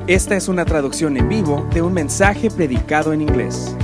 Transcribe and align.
Esta 0.06 0.36
es 0.36 0.48
una 0.48 0.66
traducción 0.66 1.16
en 1.16 1.26
vivo 1.26 1.66
de 1.72 1.80
un 1.80 1.95
mensaje 1.95 2.50
predicado 2.50 3.14
en 3.14 3.22
inglés. 3.22 3.74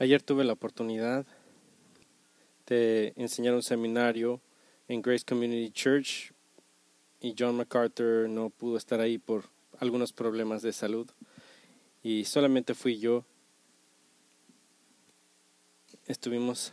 Ayer 0.00 0.20
tuve 0.20 0.42
la 0.42 0.54
oportunidad 0.54 1.24
enseñar 2.70 3.54
un 3.54 3.62
seminario 3.62 4.40
en 4.88 5.02
Grace 5.02 5.24
Community 5.24 5.70
Church 5.70 6.32
y 7.20 7.34
John 7.38 7.56
MacArthur 7.56 8.28
no 8.28 8.50
pudo 8.50 8.76
estar 8.76 9.00
ahí 9.00 9.18
por 9.18 9.44
algunos 9.78 10.12
problemas 10.12 10.62
de 10.62 10.72
salud 10.72 11.08
y 12.02 12.24
solamente 12.24 12.74
fui 12.74 12.98
yo. 12.98 13.24
Estuvimos 16.06 16.72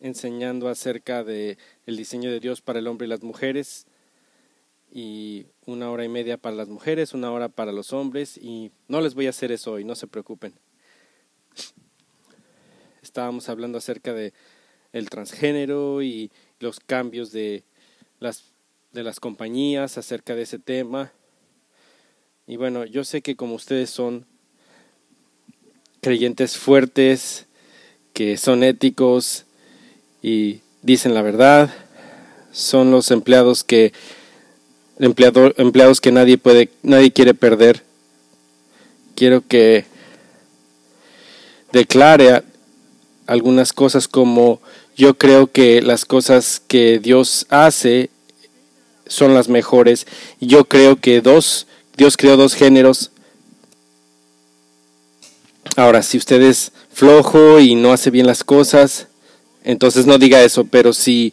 enseñando 0.00 0.68
acerca 0.68 1.24
de 1.24 1.58
el 1.86 1.96
diseño 1.96 2.30
de 2.30 2.40
Dios 2.40 2.60
para 2.60 2.78
el 2.78 2.86
hombre 2.86 3.06
y 3.06 3.10
las 3.10 3.22
mujeres 3.22 3.86
y 4.90 5.46
una 5.66 5.90
hora 5.90 6.04
y 6.04 6.08
media 6.08 6.36
para 6.36 6.56
las 6.56 6.68
mujeres, 6.68 7.14
una 7.14 7.32
hora 7.32 7.48
para 7.48 7.72
los 7.72 7.92
hombres 7.92 8.36
y 8.36 8.70
no 8.88 9.00
les 9.00 9.14
voy 9.14 9.26
a 9.26 9.30
hacer 9.30 9.52
eso 9.52 9.72
hoy, 9.72 9.84
no 9.84 9.94
se 9.94 10.06
preocupen 10.06 10.54
estábamos 13.14 13.48
hablando 13.48 13.78
acerca 13.78 14.12
de 14.12 14.32
el 14.94 15.10
transgénero 15.10 16.02
y 16.02 16.30
los 16.60 16.80
cambios 16.80 17.32
de 17.32 17.64
las 18.20 18.44
de 18.94 19.02
las 19.02 19.18
compañías 19.18 19.98
acerca 19.98 20.36
de 20.36 20.42
ese 20.42 20.60
tema. 20.60 21.12
Y 22.46 22.56
bueno, 22.56 22.84
yo 22.84 23.02
sé 23.02 23.22
que 23.22 23.34
como 23.34 23.56
ustedes 23.56 23.90
son 23.90 24.24
creyentes 26.00 26.56
fuertes, 26.56 27.46
que 28.12 28.36
son 28.36 28.62
éticos 28.62 29.46
y 30.22 30.60
dicen 30.82 31.12
la 31.12 31.22
verdad, 31.22 31.74
son 32.52 32.92
los 32.92 33.10
empleados 33.10 33.64
que 33.64 33.92
empleados 35.00 36.00
que 36.00 36.12
nadie 36.12 36.38
puede 36.38 36.70
nadie 36.84 37.12
quiere 37.12 37.34
perder. 37.34 37.82
Quiero 39.16 39.44
que 39.46 39.86
declare 41.72 42.44
algunas 43.26 43.72
cosas 43.72 44.06
como 44.06 44.60
yo 44.96 45.14
creo 45.14 45.50
que 45.50 45.82
las 45.82 46.04
cosas 46.04 46.62
que 46.66 46.98
Dios 46.98 47.46
hace 47.50 48.10
son 49.06 49.34
las 49.34 49.48
mejores. 49.48 50.06
Yo 50.40 50.64
creo 50.64 50.96
que 50.96 51.20
dos, 51.20 51.66
Dios 51.96 52.16
creó 52.16 52.36
dos 52.36 52.54
géneros. 52.54 53.10
Ahora, 55.76 56.02
si 56.02 56.18
usted 56.18 56.42
es 56.42 56.72
flojo 56.92 57.58
y 57.60 57.74
no 57.74 57.92
hace 57.92 58.10
bien 58.10 58.26
las 58.26 58.44
cosas, 58.44 59.08
entonces 59.64 60.06
no 60.06 60.18
diga 60.18 60.42
eso, 60.42 60.64
pero 60.64 60.92
si 60.92 61.32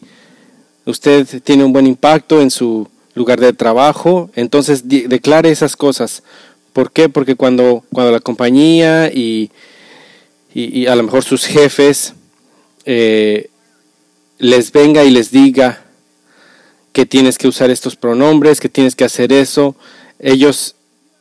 usted 0.84 1.42
tiene 1.42 1.64
un 1.64 1.72
buen 1.72 1.86
impacto 1.86 2.40
en 2.40 2.50
su 2.50 2.88
lugar 3.14 3.40
de 3.40 3.52
trabajo, 3.52 4.30
entonces 4.34 4.88
declare 4.88 5.50
esas 5.50 5.76
cosas. 5.76 6.22
¿Por 6.72 6.90
qué? 6.90 7.08
Porque 7.08 7.36
cuando, 7.36 7.84
cuando 7.92 8.10
la 8.10 8.20
compañía 8.20 9.10
y 9.12 9.50
y, 10.54 10.86
a 10.86 10.94
lo 10.94 11.02
mejor 11.02 11.24
sus 11.24 11.46
jefes 11.46 12.14
eh, 12.84 13.48
les 14.42 14.72
venga 14.72 15.04
y 15.04 15.10
les 15.10 15.30
diga 15.30 15.84
que 16.92 17.06
tienes 17.06 17.38
que 17.38 17.46
usar 17.46 17.70
estos 17.70 17.94
pronombres, 17.94 18.58
que 18.58 18.68
tienes 18.68 18.96
que 18.96 19.04
hacer 19.04 19.32
eso, 19.32 19.76
ellos, 20.18 20.74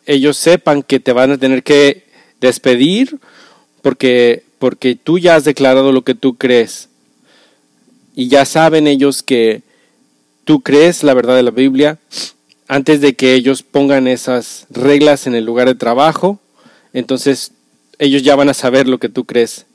ellos 0.07 0.37
sepan 0.37 0.81
que 0.81 0.99
te 0.99 1.13
van 1.13 1.29
a 1.29 1.37
tener 1.37 1.61
que 1.61 2.07
despedir 2.39 3.19
porque, 3.83 4.43
porque 4.57 4.95
tú 4.95 5.19
ya 5.19 5.35
has 5.35 5.43
declarado 5.43 5.91
lo 5.91 6.03
que 6.03 6.15
tú 6.15 6.35
crees. 6.35 6.89
Y 8.15 8.27
ya 8.27 8.43
saben 8.43 8.87
ellos 8.87 9.21
que 9.21 9.61
tú 10.43 10.61
crees 10.61 11.03
la 11.03 11.13
verdad 11.13 11.35
de 11.35 11.43
la 11.43 11.51
Biblia 11.51 11.99
antes 12.67 13.01
de 13.01 13.13
que 13.13 13.35
ellos 13.35 13.61
pongan 13.61 14.07
esas 14.07 14.65
reglas 14.71 15.27
en 15.27 15.35
el 15.35 15.45
lugar 15.45 15.67
de 15.67 15.75
trabajo. 15.75 16.39
Entonces 16.91 17.51
ellos 17.99 18.23
ya 18.23 18.35
van 18.35 18.49
a 18.49 18.55
saber 18.55 18.87
lo 18.87 18.97
que 18.97 19.09
tú 19.09 19.25
crees. 19.25 19.67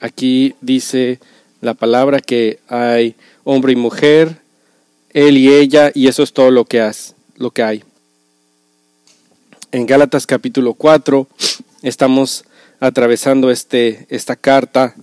Aquí 0.00 0.54
dice 0.60 1.18
la 1.62 1.72
palabra 1.72 2.20
que 2.20 2.58
hay 2.68 3.14
hombre 3.44 3.72
y 3.72 3.76
mujer, 3.76 4.36
él 5.14 5.38
y 5.38 5.48
ella, 5.48 5.90
y 5.94 6.08
eso 6.08 6.22
es 6.22 6.34
todo 6.34 6.50
lo 6.50 6.66
que, 6.66 6.90
lo 7.36 7.50
que 7.50 7.62
hay. 7.62 7.84
En 9.70 9.86
Gálatas 9.86 10.26
capítulo 10.26 10.74
4 10.74 11.26
estamos 11.82 12.44
atravesando 12.80 13.50
este, 13.50 14.06
esta 14.10 14.36
carta. 14.36 14.94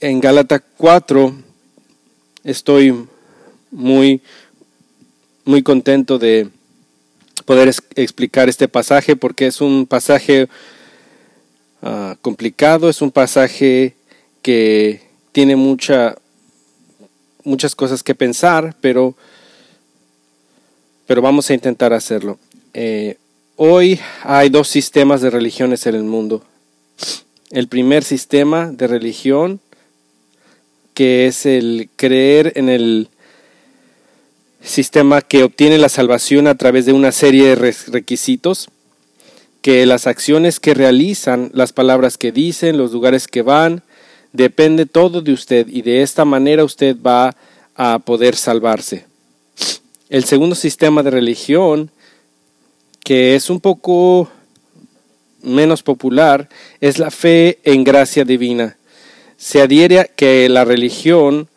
En 0.00 0.20
Gálatas 0.20 0.60
4 0.76 1.34
estoy 2.44 3.06
muy, 3.70 4.20
muy 5.44 5.62
contento 5.62 6.18
de, 6.18 6.50
poder 7.44 7.72
explicar 7.94 8.48
este 8.48 8.68
pasaje 8.68 9.14
porque 9.14 9.46
es 9.46 9.60
un 9.60 9.86
pasaje 9.86 10.48
ah, 11.82 12.16
complicado, 12.20 12.88
es 12.88 13.00
un 13.00 13.12
pasaje 13.12 13.95
que 14.46 15.00
tiene 15.32 15.56
mucha, 15.56 16.14
muchas 17.42 17.74
cosas 17.74 18.04
que 18.04 18.14
pensar, 18.14 18.76
pero, 18.80 19.16
pero 21.08 21.20
vamos 21.20 21.50
a 21.50 21.54
intentar 21.54 21.92
hacerlo. 21.92 22.38
Eh, 22.72 23.16
hoy 23.56 23.98
hay 24.22 24.48
dos 24.48 24.68
sistemas 24.68 25.20
de 25.20 25.30
religiones 25.30 25.84
en 25.88 25.96
el 25.96 26.04
mundo. 26.04 26.44
El 27.50 27.66
primer 27.66 28.04
sistema 28.04 28.70
de 28.70 28.86
religión, 28.86 29.58
que 30.94 31.26
es 31.26 31.44
el 31.44 31.88
creer 31.96 32.52
en 32.54 32.68
el 32.68 33.08
sistema 34.62 35.22
que 35.22 35.42
obtiene 35.42 35.76
la 35.78 35.88
salvación 35.88 36.46
a 36.46 36.54
través 36.54 36.86
de 36.86 36.92
una 36.92 37.10
serie 37.10 37.48
de 37.48 37.74
requisitos, 37.88 38.68
que 39.60 39.84
las 39.86 40.06
acciones 40.06 40.60
que 40.60 40.72
realizan, 40.72 41.50
las 41.52 41.72
palabras 41.72 42.16
que 42.16 42.30
dicen, 42.30 42.78
los 42.78 42.92
lugares 42.92 43.26
que 43.26 43.42
van, 43.42 43.82
depende 44.36 44.86
todo 44.86 45.22
de 45.22 45.32
usted 45.32 45.66
y 45.68 45.82
de 45.82 46.02
esta 46.02 46.24
manera 46.24 46.64
usted 46.64 46.96
va 47.00 47.34
a 47.74 47.98
poder 47.98 48.36
salvarse. 48.36 49.06
El 50.08 50.24
segundo 50.24 50.54
sistema 50.54 51.02
de 51.02 51.10
religión, 51.10 51.90
que 53.02 53.34
es 53.34 53.50
un 53.50 53.60
poco 53.60 54.30
menos 55.42 55.82
popular, 55.82 56.48
es 56.80 56.98
la 56.98 57.10
fe 57.10 57.58
en 57.64 57.82
gracia 57.82 58.24
divina. 58.24 58.76
Se 59.36 59.60
adhiere 59.60 60.00
a 60.00 60.04
que 60.04 60.48
la 60.48 60.64
religión 60.64 61.48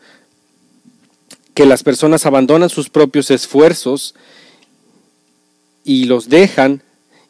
que 1.54 1.66
las 1.66 1.84
personas 1.84 2.26
abandonan 2.26 2.70
sus 2.70 2.90
propios 2.90 3.32
esfuerzos 3.32 4.16
y 5.84 6.06
los 6.06 6.30
dejan 6.30 6.82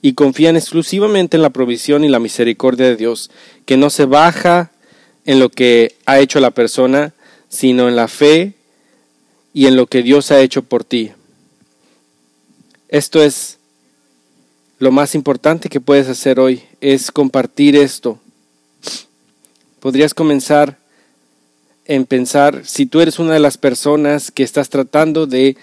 y 0.02 0.14
confían 0.14 0.56
exclusivamente 0.56 1.36
en 1.36 1.42
la 1.42 1.50
provisión 1.50 2.04
y 2.04 2.10
la 2.10 2.20
misericordia 2.20 2.86
de 2.86 2.96
Dios, 2.96 3.32
que 3.66 3.76
no 3.76 3.90
se 3.90 4.06
baja 4.06 4.72
en 5.30 5.38
lo 5.38 5.50
que 5.50 5.96
ha 6.08 6.18
hecho 6.18 6.40
la 6.40 6.50
persona, 6.50 7.14
sino 7.50 7.88
en 7.88 7.96
la 7.96 8.08
fe 8.08 8.56
y 9.54 9.68
en 9.68 9.76
lo 9.76 9.86
que 9.86 10.02
Dios 10.02 10.32
ha 10.32 10.42
hecho 10.42 10.64
por 10.64 10.84
ti. 10.84 11.12
Esto 12.88 13.22
es 13.22 13.60
lo 14.80 14.92
más 14.92 15.14
importante 15.14 15.70
que 15.70 15.80
puedes 15.80 16.08
hacer 16.08 16.40
hoy, 16.40 16.64
es 16.82 17.12
compartir 17.12 17.76
esto. 17.76 18.18
Podrías 19.80 20.16
comenzar 20.16 20.80
en 21.86 22.08
pensar 22.08 22.66
si 22.66 22.88
tú 22.88 23.00
eres 23.00 23.20
una 23.20 23.36
de 23.36 23.40
las 23.40 23.60
personas 23.60 24.32
que 24.32 24.42
estás 24.42 24.70
tratando 24.70 25.28
de 25.28 25.58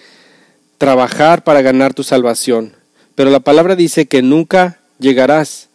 trabajar 0.77 1.43
para 1.43 1.61
ganar 1.61 1.93
tu 1.93 2.03
salvación. 2.03 2.71
Pero 3.15 3.31
la 3.31 3.41
palabra 3.41 3.75
dice 3.75 4.05
que 4.05 4.21
nunca 4.21 4.79
llegarás, 4.97 5.67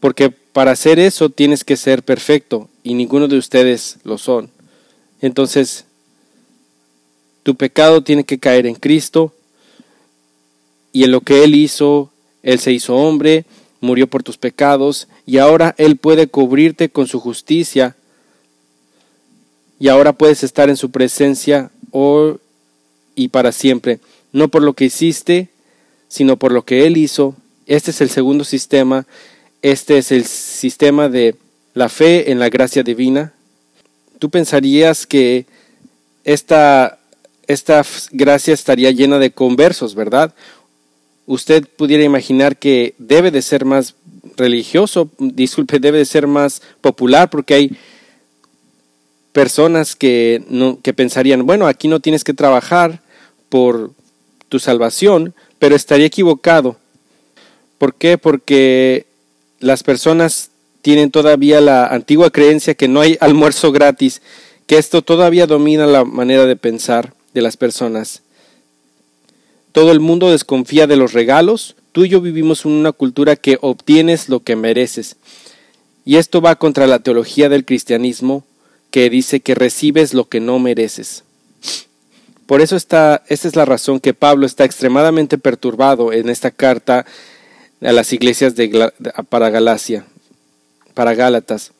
porque 0.00 0.34
para 0.56 0.70
hacer 0.70 0.98
eso 0.98 1.28
tienes 1.28 1.64
que 1.64 1.76
ser 1.76 2.02
perfecto 2.02 2.70
y 2.82 2.94
ninguno 2.94 3.28
de 3.28 3.36
ustedes 3.36 3.98
lo 4.04 4.16
son. 4.16 4.48
Entonces, 5.20 5.84
tu 7.42 7.56
pecado 7.56 8.02
tiene 8.02 8.24
que 8.24 8.38
caer 8.38 8.66
en 8.66 8.74
Cristo 8.74 9.34
y 10.94 11.04
en 11.04 11.10
lo 11.10 11.20
que 11.20 11.44
Él 11.44 11.54
hizo, 11.54 12.10
Él 12.42 12.58
se 12.58 12.72
hizo 12.72 12.96
hombre, 12.96 13.44
murió 13.82 14.06
por 14.06 14.22
tus 14.22 14.38
pecados 14.38 15.08
y 15.26 15.36
ahora 15.36 15.74
Él 15.76 15.98
puede 15.98 16.26
cubrirte 16.26 16.88
con 16.88 17.06
su 17.06 17.20
justicia 17.20 17.94
y 19.78 19.88
ahora 19.88 20.14
puedes 20.14 20.42
estar 20.42 20.70
en 20.70 20.78
su 20.78 20.90
presencia 20.90 21.70
hoy 21.90 22.38
y 23.14 23.28
para 23.28 23.52
siempre, 23.52 24.00
no 24.32 24.48
por 24.48 24.62
lo 24.62 24.72
que 24.72 24.86
hiciste, 24.86 25.50
sino 26.08 26.38
por 26.38 26.50
lo 26.50 26.64
que 26.64 26.86
Él 26.86 26.96
hizo. 26.96 27.36
Este 27.66 27.90
es 27.90 28.00
el 28.00 28.08
segundo 28.08 28.42
sistema, 28.42 29.06
este 29.62 29.98
es 29.98 30.12
el 30.12 30.24
sistema 30.24 31.08
de 31.08 31.36
la 31.74 31.88
fe 31.88 32.30
en 32.30 32.38
la 32.38 32.48
gracia 32.48 32.82
divina. 32.82 33.32
tú 34.18 34.30
pensarías 34.30 35.06
que 35.06 35.44
esta, 36.24 36.98
esta 37.46 37.84
gracia 38.10 38.54
estaría 38.54 38.90
llena 38.90 39.18
de 39.18 39.30
conversos, 39.30 39.94
¿verdad? 39.94 40.34
Usted 41.26 41.66
pudiera 41.76 42.02
imaginar 42.02 42.56
que 42.56 42.94
debe 42.98 43.30
de 43.30 43.42
ser 43.42 43.64
más 43.64 43.94
religioso, 44.36 45.10
disculpe, 45.18 45.78
debe 45.78 45.98
de 45.98 46.04
ser 46.04 46.26
más 46.26 46.62
popular 46.80 47.30
porque 47.30 47.54
hay 47.54 47.76
personas 49.32 49.94
que, 49.94 50.42
no, 50.48 50.80
que 50.80 50.94
pensarían, 50.94 51.44
bueno, 51.46 51.66
aquí 51.66 51.88
no 51.88 52.00
tienes 52.00 52.24
que 52.24 52.32
trabajar 52.32 53.02
por 53.48 53.92
tu 54.48 54.58
salvación, 54.58 55.34
pero 55.58 55.76
estaría 55.76 56.06
equivocado. 56.06 56.76
¿Por 57.78 57.94
qué? 57.94 58.18
Porque 58.18 59.05
las 59.60 59.82
personas 59.82 60.50
tienen 60.82 61.10
todavía 61.10 61.60
la 61.60 61.86
antigua 61.86 62.30
creencia 62.30 62.74
que 62.74 62.88
no 62.88 63.00
hay 63.00 63.18
almuerzo 63.20 63.72
gratis, 63.72 64.22
que 64.66 64.78
esto 64.78 65.02
todavía 65.02 65.46
domina 65.46 65.86
la 65.86 66.04
manera 66.04 66.46
de 66.46 66.56
pensar 66.56 67.14
de 67.34 67.42
las 67.42 67.56
personas. 67.56 68.22
Todo 69.72 69.92
el 69.92 70.00
mundo 70.00 70.30
desconfía 70.30 70.86
de 70.86 70.96
los 70.96 71.12
regalos, 71.12 71.76
tú 71.92 72.04
y 72.04 72.08
yo 72.08 72.20
vivimos 72.20 72.64
en 72.64 72.72
una 72.72 72.92
cultura 72.92 73.36
que 73.36 73.58
obtienes 73.60 74.28
lo 74.28 74.40
que 74.40 74.56
mereces. 74.56 75.16
Y 76.04 76.16
esto 76.16 76.40
va 76.40 76.56
contra 76.56 76.86
la 76.86 77.00
teología 77.00 77.48
del 77.48 77.64
cristianismo 77.64 78.44
que 78.90 79.10
dice 79.10 79.40
que 79.40 79.54
recibes 79.54 80.14
lo 80.14 80.28
que 80.28 80.40
no 80.40 80.58
mereces. 80.58 81.24
Por 82.46 82.60
eso 82.60 82.76
está, 82.76 83.24
esta 83.28 83.48
es 83.48 83.56
la 83.56 83.64
razón 83.64 83.98
que 83.98 84.14
Pablo 84.14 84.46
está 84.46 84.64
extremadamente 84.64 85.36
perturbado 85.36 86.12
en 86.12 86.30
esta 86.30 86.52
carta 86.52 87.04
a 87.86 87.92
las 87.92 88.12
iglesias 88.12 88.56
de, 88.56 88.90
para 89.28 89.48
Galacia, 89.50 90.04
para 90.92 91.14
Gálatas. 91.14 91.70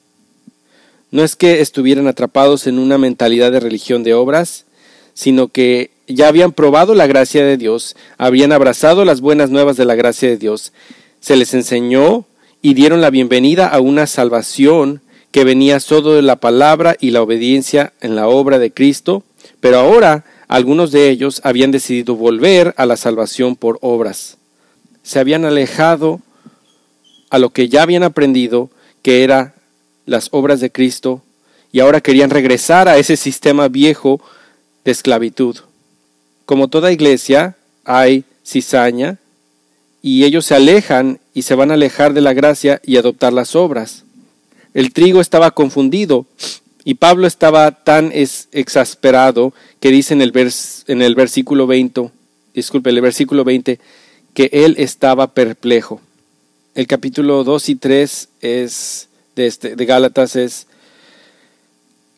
No 1.11 1.25
es 1.25 1.35
que 1.35 1.61
estuvieran 1.61 2.07
atrapados 2.07 2.69
en 2.69 2.79
una 2.79 2.97
mentalidad 2.97 3.51
de 3.51 3.59
religión 3.59 4.05
de 4.05 4.15
obras, 4.15 4.67
sino 5.15 5.49
que 5.49 5.91
ya 6.07 6.29
habían 6.29 6.53
probado 6.53 6.95
la 6.95 7.09
gracia 7.09 7.45
de 7.45 7.57
Dios, 7.57 7.97
habían 8.19 8.53
abrazado 8.53 9.05
las 9.05 9.21
buenas 9.21 9.51
nuevas 9.51 9.77
de 9.77 9.85
la 9.85 9.97
gracia 9.97 10.29
de 10.29 10.37
Dios, 10.37 10.73
se 11.19 11.35
les 11.35 11.55
enseñó 11.55 12.25
y 12.63 12.75
dieron 12.75 13.01
la 13.01 13.11
bienvenida 13.11 13.67
a 13.67 13.81
una 13.81 14.07
salvación 14.07 15.03
que 15.33 15.43
venía 15.43 15.81
solo 15.81 16.13
de 16.13 16.23
la 16.23 16.37
palabra 16.37 16.97
y 17.01 17.11
la 17.11 17.23
obediencia 17.23 17.93
en 18.01 18.15
la 18.15 18.29
obra 18.29 18.61
de 18.61 18.71
Cristo, 18.71 19.25
pero 19.59 19.79
ahora 19.81 20.25
algunos 20.47 20.93
de 20.93 21.11
ellos 21.11 21.41
habían 21.43 21.73
decidido 21.73 22.15
volver 22.15 22.75
a 22.77 22.87
la 22.87 22.97
salvación 22.97 23.57
por 23.57 23.79
obras 23.81 24.39
se 25.07 25.21
habían 25.21 25.45
alejado 25.45 26.21
a 27.31 27.39
lo 27.39 27.51
que 27.51 27.69
ya 27.69 27.83
habían 27.83 28.03
aprendido, 28.03 28.71
que 29.03 29.23
era 29.23 29.55
las 30.05 30.31
obras 30.33 30.59
de 30.59 30.73
Cristo, 30.73 31.23
y 31.71 31.79
ahora 31.79 32.01
querían 32.01 32.29
regresar 32.29 32.89
a 32.89 32.99
ese 32.99 33.17
sistema 33.17 33.69
viejo 33.69 34.21
de 34.85 34.91
esclavitud. 34.91 35.59
Como 36.45 36.67
toda 36.67 36.91
iglesia, 36.91 37.57
hay 37.85 38.25
cizaña, 38.45 39.19
y 40.03 40.25
ellos 40.25 40.45
se 40.45 40.57
alejan 40.57 41.21
y 41.35 41.43
se 41.43 41.55
van 41.55 41.71
a 41.71 41.75
alejar 41.75 42.13
de 42.13 42.21
la 42.21 42.35
gracia 42.35 42.81
y 42.85 42.97
adoptar 42.97 43.33
las 43.33 43.55
obras. 43.55 44.03
El 44.75 44.93
trigo 44.93 45.21
estaba 45.21 45.53
confundido, 45.53 46.27
y 46.83 46.95
Pablo 46.95 47.29
estaba 47.29 47.71
tan 47.71 48.11
exasperado 48.13 49.55
que 49.79 49.93
dice 49.93 50.15
en 50.15 50.23
el, 50.23 50.33
en 50.89 51.01
el 51.01 51.15
versículo 51.15 51.69
20, 51.69 52.11
disculpe, 52.55 52.91
el 52.91 53.01
versículo 53.01 53.45
20, 53.45 53.79
que 54.37 54.51
él 54.53 54.75
estaba 54.77 55.33
perplejo. 55.33 56.03
El 56.75 56.87
capítulo 56.87 57.43
2 57.43 57.71
y 57.71 57.77
3 57.77 58.29
es 58.43 59.09
de, 59.35 59.47
este, 59.47 59.77
de 59.77 59.87
Gálatas 59.87 60.37
es 60.37 60.67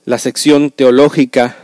la 0.05 0.19
sección 0.19 0.73
teológica 0.73 1.57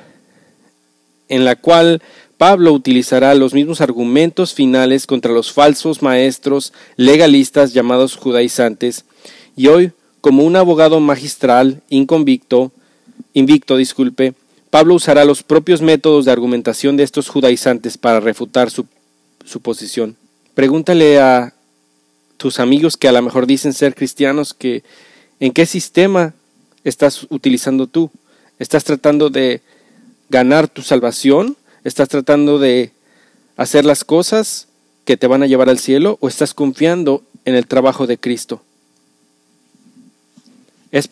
en 1.29 1.45
la 1.45 1.56
cual 1.56 2.03
Pablo 2.39 2.73
utilizará 2.73 3.35
los 3.35 3.53
mismos 3.53 3.81
argumentos 3.81 4.55
finales 4.55 5.09
contra 5.09 5.33
los 5.33 5.51
falsos 5.51 6.03
maestros 6.03 6.73
legalistas 6.95 7.73
llamados 7.73 8.15
judaizantes 8.15 9.07
y 9.57 9.67
hoy 9.67 9.91
como 10.21 10.45
un 10.45 10.55
abogado 10.55 11.00
magistral 11.00 11.83
inconvicto, 11.89 12.71
invicto, 13.33 13.77
disculpe, 13.77 14.35
Pablo 14.71 14.95
usará 14.95 15.25
los 15.25 15.43
propios 15.43 15.83
métodos 15.83 16.25
de 16.25 16.31
argumentación 16.31 16.97
de 16.97 17.03
estos 17.03 17.29
judaizantes 17.29 17.99
para 17.99 18.21
refutar 18.21 18.71
su, 18.71 18.87
su 19.45 19.61
posición. 19.61 20.17
Pregúntale 20.55 21.19
a 21.19 21.53
tus 22.37 22.61
amigos 22.61 22.97
que 22.97 23.09
a 23.09 23.12
lo 23.12 23.23
mejor 23.23 23.47
dicen 23.47 23.73
ser 23.73 23.95
cristianos 23.95 24.55
que 24.55 24.85
en 25.41 25.53
qué 25.53 25.67
sistema 25.67 26.35
estás 26.85 27.27
utilizando 27.31 27.89
tú. 27.89 28.11
¿Estás 28.61 28.85
tratando 28.85 29.31
de 29.31 29.62
ganar 30.29 30.69
tu 30.69 30.83
salvación? 30.83 31.56
¿Estás 31.83 32.09
tratando 32.09 32.61
de 32.61 32.93
hacer 33.56 33.85
las 33.85 34.05
cosas 34.05 34.69
que 35.05 35.17
te 35.17 35.27
van 35.27 35.43
a 35.43 35.47
llevar 35.47 35.69
al 35.69 35.79
cielo 35.81 36.19
o 36.21 36.29
estás 36.29 36.55
confiando 36.55 37.23
en 37.45 37.57
el 37.57 37.67
trabajo 37.67 38.07
de 38.07 38.17
Cristo? 38.17 38.62
Es, 40.93 41.09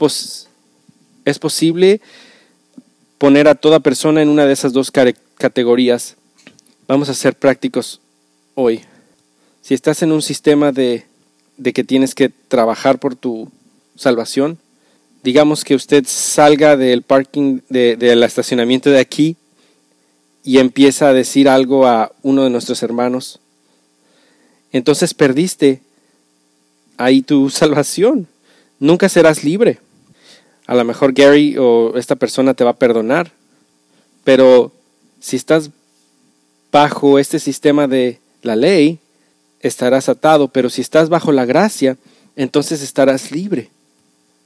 es 1.24 1.38
posible 1.40 2.00
poner 3.18 3.48
a 3.48 3.56
toda 3.56 3.80
persona 3.80 4.22
en 4.22 4.28
una 4.28 4.46
de 4.46 4.52
esas 4.52 4.72
dos 4.72 4.92
categorías. 4.92 6.14
Vamos 6.86 7.08
a 7.08 7.14
ser 7.14 7.34
prácticos 7.34 8.00
hoy. 8.54 8.82
Si 9.62 9.74
estás 9.74 10.02
en 10.02 10.10
un 10.10 10.22
sistema 10.22 10.72
de, 10.72 11.04
que 11.72 11.84
tienes 11.84 12.16
que 12.16 12.28
trabajar 12.28 12.98
por 12.98 13.14
tu 13.14 13.48
salvación, 13.94 14.58
digamos 15.22 15.62
que 15.62 15.76
usted 15.76 16.04
salga 16.04 16.76
del 16.76 17.02
parking, 17.02 17.60
de, 17.68 17.96
del 17.96 18.24
estacionamiento 18.24 18.90
de 18.90 18.98
aquí 18.98 19.36
y 20.42 20.58
empieza 20.58 21.08
a 21.08 21.12
decir 21.12 21.48
algo 21.48 21.86
a 21.86 22.10
uno 22.22 22.42
de 22.42 22.50
nuestros 22.50 22.82
hermanos, 22.82 23.38
entonces 24.72 25.14
perdiste 25.14 25.80
ahí 26.96 27.22
tu 27.22 27.48
salvación. 27.50 28.26
Nunca 28.80 29.08
serás 29.08 29.44
libre. 29.44 29.78
A 30.66 30.74
lo 30.74 30.84
mejor 30.84 31.12
Gary 31.12 31.56
o 31.56 31.96
esta 31.96 32.16
persona 32.16 32.54
te 32.54 32.64
va 32.64 32.70
a 32.70 32.76
perdonar, 32.76 33.30
pero 34.24 34.72
si 35.20 35.36
estás 35.36 35.70
bajo 36.72 37.20
este 37.20 37.38
sistema 37.38 37.86
de 37.86 38.18
la 38.42 38.56
ley, 38.56 38.98
estarás 39.62 40.08
atado, 40.08 40.48
pero 40.48 40.68
si 40.70 40.80
estás 40.80 41.08
bajo 41.08 41.32
la 41.32 41.44
gracia, 41.44 41.96
entonces 42.36 42.82
estarás 42.82 43.30
libre. 43.30 43.70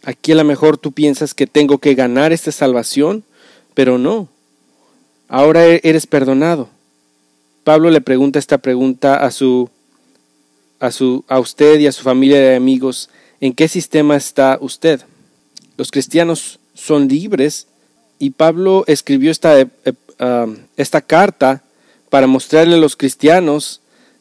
Aquí 0.05 0.33
a 0.33 0.37
lo 0.37 0.45
mejor 0.45 0.79
tú 0.79 0.93
piensas 0.93 1.35
que 1.35 1.47
tengo 1.47 1.79
que 1.79 1.95
ganar 1.95 2.33
esta 2.33 2.53
salvación, 2.53 3.25
pero 3.75 3.99
no. 3.99 4.29
Ahora 5.29 5.67
e-, 5.67 5.81
eres 5.83 6.07
perdonado. 6.07 6.69
Pablo 7.65 7.91
le 7.91 8.01
pregunta 8.01 8.39
esta 8.39 8.59
pregunta 8.59 9.17
a 9.17 9.31
su 9.33 9.69
a 10.79 10.93
su 10.93 11.25
a 11.27 11.41
usted 11.41 11.81
y 11.81 11.87
a 11.87 11.93
su 11.93 12.03
familia 12.03 12.39
de 12.39 12.55
amigos, 12.55 13.09
¿en 13.41 13.55
qué 13.55 13.67
sistema 13.67 14.15
está 14.15 14.59
usted? 14.61 15.01
Los 15.77 15.91
cristianos 15.91 16.61
son 16.75 17.09
libres 17.09 17.67
y 18.19 18.31
Pablo 18.31 18.85
escribió 18.87 19.31
esta, 19.31 19.59
eh, 19.61 19.67
eh, 19.85 20.57
esta 20.77 21.01
carta 21.01 21.63
para 22.11 22.27
mostrarle 22.27 22.77
a 22.77 22.79
los 22.79 22.97
cristianos 22.97 23.81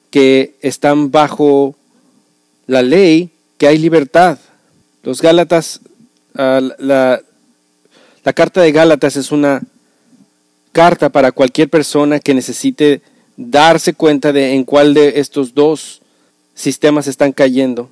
que 0.10 0.56
están 0.62 1.12
bajo 1.12 1.76
la 2.68 2.82
ley, 2.82 3.30
que 3.58 3.68
hay 3.68 3.78
libertad. 3.78 4.40
Los 5.04 5.22
Gálatas, 5.22 5.82
ah, 6.36 6.62
la, 6.80 7.22
la 8.24 8.34
carta 8.34 8.62
de 8.62 8.72
Gálatas 8.72 9.16
es 9.18 9.32
una 9.32 9.62
carta 10.72 11.10
para 11.10 11.32
cualquier 11.32 11.70
persona 11.70 12.20
que 12.20 12.34
necesite 12.34 13.02
darse 13.38 13.94
cuenta 13.94 14.34
de 14.34 14.54
en 14.54 14.64
cuál 14.64 14.94
de 14.94 15.20
estos 15.20 15.54
dos 15.54 16.02
sistemas 16.54 17.08
están 17.08 17.32
cayendo. 17.32 17.90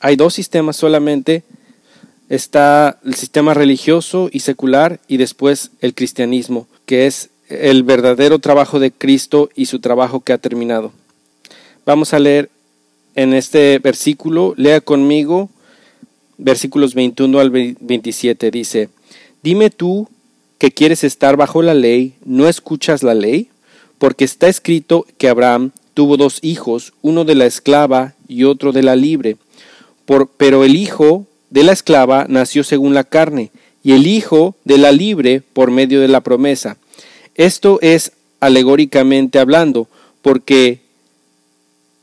Hay 0.00 0.16
dos 0.16 0.34
sistemas 0.34 0.76
solamente. 0.76 1.44
Está 2.28 2.98
el 3.04 3.14
sistema 3.14 3.52
religioso 3.52 4.30
y 4.32 4.40
secular 4.40 5.00
y 5.06 5.18
después 5.18 5.70
el 5.80 5.94
cristianismo, 5.94 6.66
que 6.86 7.06
es 7.06 7.28
el 7.48 7.82
verdadero 7.82 8.38
trabajo 8.38 8.78
de 8.80 8.90
Cristo 8.90 9.50
y 9.54 9.66
su 9.66 9.80
trabajo 9.80 10.20
que 10.20 10.32
ha 10.32 10.38
terminado. 10.38 10.92
Vamos 11.84 12.14
a 12.14 12.20
leer 12.20 12.48
en 13.16 13.34
este 13.34 13.80
versículo, 13.80 14.54
lea 14.56 14.80
conmigo 14.80 15.50
versículos 16.38 16.94
21 16.94 17.40
al 17.40 17.50
27. 17.50 18.52
Dice, 18.52 18.88
dime 19.42 19.68
tú 19.70 20.08
que 20.58 20.70
quieres 20.70 21.02
estar 21.02 21.36
bajo 21.36 21.60
la 21.60 21.74
ley, 21.74 22.14
¿no 22.24 22.48
escuchas 22.48 23.02
la 23.02 23.14
ley? 23.14 23.48
Porque 23.98 24.24
está 24.24 24.48
escrito 24.48 25.06
que 25.18 25.28
Abraham 25.28 25.72
tuvo 25.94 26.16
dos 26.16 26.38
hijos, 26.42 26.92
uno 27.02 27.24
de 27.24 27.34
la 27.34 27.46
esclava 27.46 28.14
y 28.28 28.44
otro 28.44 28.70
de 28.70 28.84
la 28.84 28.94
libre. 28.94 29.36
Por, 30.04 30.28
pero 30.28 30.64
el 30.64 30.76
hijo 30.76 31.26
de 31.50 31.64
la 31.64 31.72
esclava 31.72 32.26
nació 32.28 32.62
según 32.62 32.94
la 32.94 33.02
carne, 33.02 33.50
y 33.82 33.92
el 33.92 34.06
hijo 34.06 34.54
de 34.64 34.78
la 34.78 34.92
libre 34.92 35.42
por 35.52 35.72
medio 35.72 36.00
de 36.00 36.06
la 36.06 36.20
promesa. 36.20 36.76
Esto 37.34 37.80
es 37.82 38.12
alegóricamente 38.38 39.40
hablando, 39.40 39.88
porque 40.22 40.81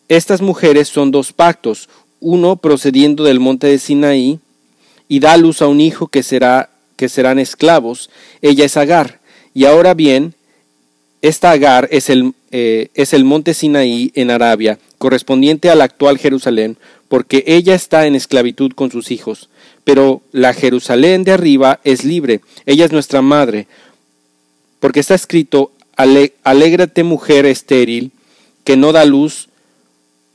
estas 0.10 0.42
mujeres 0.42 0.90
son 0.90 1.12
dos 1.12 1.32
pactos, 1.32 1.88
uno 2.20 2.58
procediendo 2.58 3.24
del 3.24 3.40
monte 3.40 3.68
de 3.68 3.80
Sinaí, 3.80 4.40
y 5.08 5.20
da 5.20 5.38
luz 5.38 5.62
a 5.62 5.68
un 5.68 5.80
hijo 5.80 6.08
que 6.08 6.24
será 6.24 6.70
que 7.00 7.08
serán 7.08 7.40
esclavos, 7.40 8.10
ella 8.42 8.66
es 8.66 8.76
Agar. 8.76 9.22
Y 9.54 9.64
ahora 9.64 9.94
bien, 9.94 10.34
esta 11.22 11.52
Agar 11.52 11.88
es 11.92 12.10
el, 12.10 12.34
eh, 12.52 12.90
es 12.94 13.14
el 13.14 13.24
monte 13.24 13.54
Sinaí 13.54 14.12
en 14.16 14.30
Arabia, 14.30 14.80
correspondiente 14.98 15.70
al 15.70 15.82
actual 15.82 16.18
Jerusalén, 16.18 16.76
porque 17.08 17.46
ella 17.48 17.74
está 17.74 18.06
en 18.06 18.16
esclavitud 18.16 18.74
con 18.74 18.92
sus 18.92 19.12
hijos. 19.12 19.50
Pero 19.86 20.22
la 20.34 20.54
Jerusalén 20.54 21.24
de 21.24 21.32
arriba 21.32 21.80
es 21.86 22.04
libre, 22.04 22.42
ella 22.66 22.84
es 22.84 22.92
nuestra 22.92 23.22
madre, 23.22 23.68
porque 24.82 25.00
está 25.00 25.16
escrito, 25.16 25.72
alégrate 26.44 27.04
mujer 27.06 27.46
estéril, 27.46 28.12
que 28.66 28.76
no 28.76 28.92
da 28.92 29.06
luz, 29.06 29.49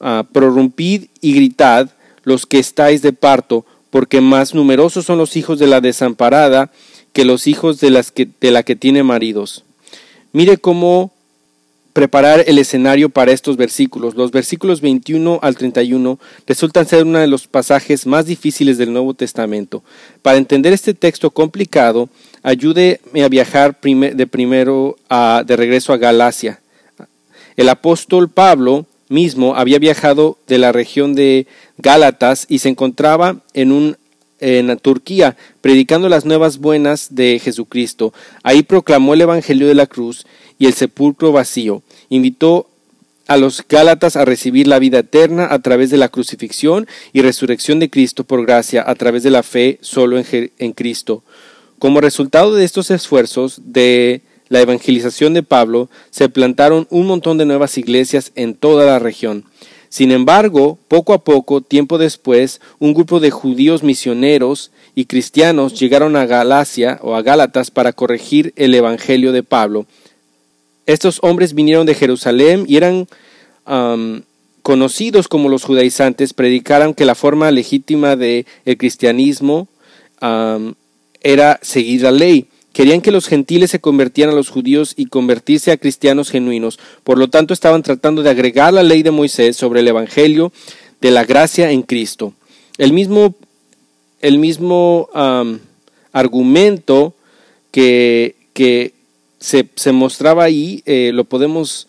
uh, 0.05 0.25
prorrumpid 0.31 1.07
y 1.21 1.35
gritad 1.35 1.91
los 2.23 2.47
que 2.47 2.59
estáis 2.59 3.03
de 3.03 3.13
parto, 3.13 3.67
porque 3.91 4.21
más 4.21 4.55
numerosos 4.55 5.07
son 5.07 5.19
los 5.19 5.37
hijos 5.37 5.59
de 5.59 5.67
la 5.67 5.81
desamparada 5.81 6.71
que 7.13 7.25
los 7.25 7.47
hijos 7.47 7.81
de, 7.81 7.91
las 7.91 8.11
que, 8.11 8.29
de 8.41 8.51
la 8.51 8.63
que 8.63 8.77
tiene 8.77 9.03
maridos. 9.03 9.65
Mire 10.33 10.59
cómo 10.59 11.13
preparar 11.95 12.43
el 12.49 12.59
escenario 12.59 13.09
para 13.09 13.31
estos 13.31 13.57
versículos. 13.57 14.17
Los 14.17 14.33
versículos 14.33 14.81
21 14.81 15.39
al 15.41 15.57
31 15.57 16.19
resultan 16.45 16.87
ser 16.87 17.05
uno 17.05 17.21
de 17.21 17.29
los 17.29 17.47
pasajes 17.47 18.05
más 18.05 18.27
difíciles 18.27 18.79
del 18.79 18.93
Nuevo 18.93 19.15
Testamento. 19.15 19.85
Para 20.21 20.39
entender 20.39 20.73
este 20.73 20.93
texto 20.93 21.31
complicado, 21.31 22.09
ayúdeme 22.43 23.23
a 23.23 23.29
viajar 23.29 23.79
de 23.81 24.27
primero 24.27 24.97
a, 25.09 25.45
de 25.47 25.57
regreso 25.57 25.93
a 25.93 25.99
Galacia. 25.99 26.61
El 27.57 27.69
apóstol 27.69 28.29
Pablo 28.29 28.87
mismo 29.09 29.57
había 29.57 29.79
viajado 29.79 30.39
de 30.47 30.59
la 30.59 30.73
región 30.73 31.15
de 31.15 31.47
Gálatas 31.79 32.47
y 32.49 32.59
se 32.59 32.69
encontraba 32.69 33.43
en 33.53 33.73
un 33.73 33.97
en 34.41 34.77
Turquía, 34.79 35.37
predicando 35.63 36.09
las 36.09 36.27
nuevas 36.27 36.59
buenas 36.59 37.15
de 37.15 37.39
Jesucristo. 37.39 38.13
Ahí 38.43 38.63
proclamó 38.63 39.15
el 39.15 39.23
Evangelio 39.23 39.67
de 39.67 39.75
la 39.75 39.87
cruz 39.87 40.27
y 40.59 40.67
el 40.67 40.75
sepulcro 40.75 41.33
vacío. 41.33 41.83
Invitó 42.11 42.69
a 43.27 43.39
los 43.39 43.65
Gálatas 43.67 44.17
a 44.17 44.25
recibir 44.25 44.67
la 44.67 44.79
vida 44.79 44.99
eterna 44.99 45.49
a 45.51 45.59
través 45.61 45.89
de 45.91 45.97
la 45.97 46.11
crucifixión 46.11 46.87
y 47.13 47.23
resurrección 47.23 47.79
de 47.79 47.89
Cristo 47.89 48.25
por 48.25 48.45
gracia, 48.45 48.85
a 48.87 48.95
través 48.97 49.23
de 49.23 49.31
la 49.31 49.43
fe 49.43 49.79
solo 49.81 50.19
en, 50.19 50.53
en 50.59 50.73
Cristo. 50.73 51.23
Como 51.79 52.01
resultado 52.01 52.55
de 52.55 52.65
estos 52.65 52.91
esfuerzos 52.91 53.61
de 53.65 54.21
la 54.55 54.61
evangelización 54.61 55.35
de 55.35 55.43
Pablo, 55.43 55.91
se 56.11 56.29
plantaron 56.29 56.87
un 56.89 57.09
montón 57.09 57.39
de 57.39 57.45
nuevas 57.45 57.77
iglesias 57.77 58.31
en 58.37 58.55
toda 58.55 58.87
la 58.87 59.01
región. 59.01 59.45
Sin 59.89 60.13
embargo, 60.13 60.79
poco 60.87 61.13
a 61.13 61.25
poco, 61.25 61.61
tiempo 61.61 61.99
después, 61.99 62.61
un 62.79 62.95
grupo 62.95 63.19
de 63.19 63.33
judíos 63.33 63.83
misioneros 63.83 64.71
y 64.95 65.07
cristianos 65.07 65.79
llegaron 65.79 66.15
a 66.15 66.27
Galacia 66.27 67.01
o 67.03 67.17
a 67.17 67.23
Gálatas 67.23 67.73
para 67.73 67.93
corregir 67.93 68.53
el 68.55 68.75
Evangelio 68.75 69.33
de 69.33 69.43
Pablo. 69.43 69.87
Estos 70.87 71.19
hombres 71.23 71.55
vinieron 71.55 71.85
de 71.85 71.95
Jerusalén 71.95 72.65
y 72.69 72.77
eran 72.77 73.09
conocidos 74.63 75.27
como 75.27 75.49
los 75.49 75.65
judaizantes, 75.65 76.33
predicaron 76.33 76.95
que 76.95 77.05
la 77.05 77.17
forma 77.17 77.51
legítima 77.51 78.15
del 78.15 78.47
el 78.65 78.77
cristianismo 78.77 79.67
era 81.23 81.59
seguir 81.61 82.03
la 82.03 82.13
ley. 82.13 82.47
Querían 82.75 83.01
que 83.01 83.13
los 83.13 83.29
gentiles 83.29 83.71
se 83.71 83.81
convirtieran 83.81 84.35
a 84.35 84.37
los 84.37 84.49
judíos 84.49 84.95
y 84.97 85.07
convertirse 85.07 85.71
a 85.71 85.77
cristianos 85.77 86.31
genuinos. 86.31 86.81
Por 87.05 87.19
lo 87.19 87.31
tanto, 87.31 87.55
estaban 87.55 87.85
tratando 87.85 88.25
de 88.25 88.31
agregar 88.31 88.75
la 88.75 88.83
ley 88.83 89.05
de 89.05 89.13
Moisés 89.13 89.57
sobre 89.57 89.79
el 89.79 89.89
Evangelio 89.89 90.53
de 91.01 91.13
la 91.13 91.25
gracia 91.25 91.71
en 91.71 91.83
Cristo. 91.83 92.35
El 92.77 92.93
mismo, 92.93 93.37
el 94.21 94.39
mismo 94.39 95.09
argumento 96.13 97.15
que, 97.71 98.35
que 98.55 98.93
se, 99.39 99.69
se, 99.77 99.93
mostraba 99.93 100.43
ahí 100.43 100.83
eh, 100.85 101.13
lo 101.15 101.25
podemos 101.25 101.87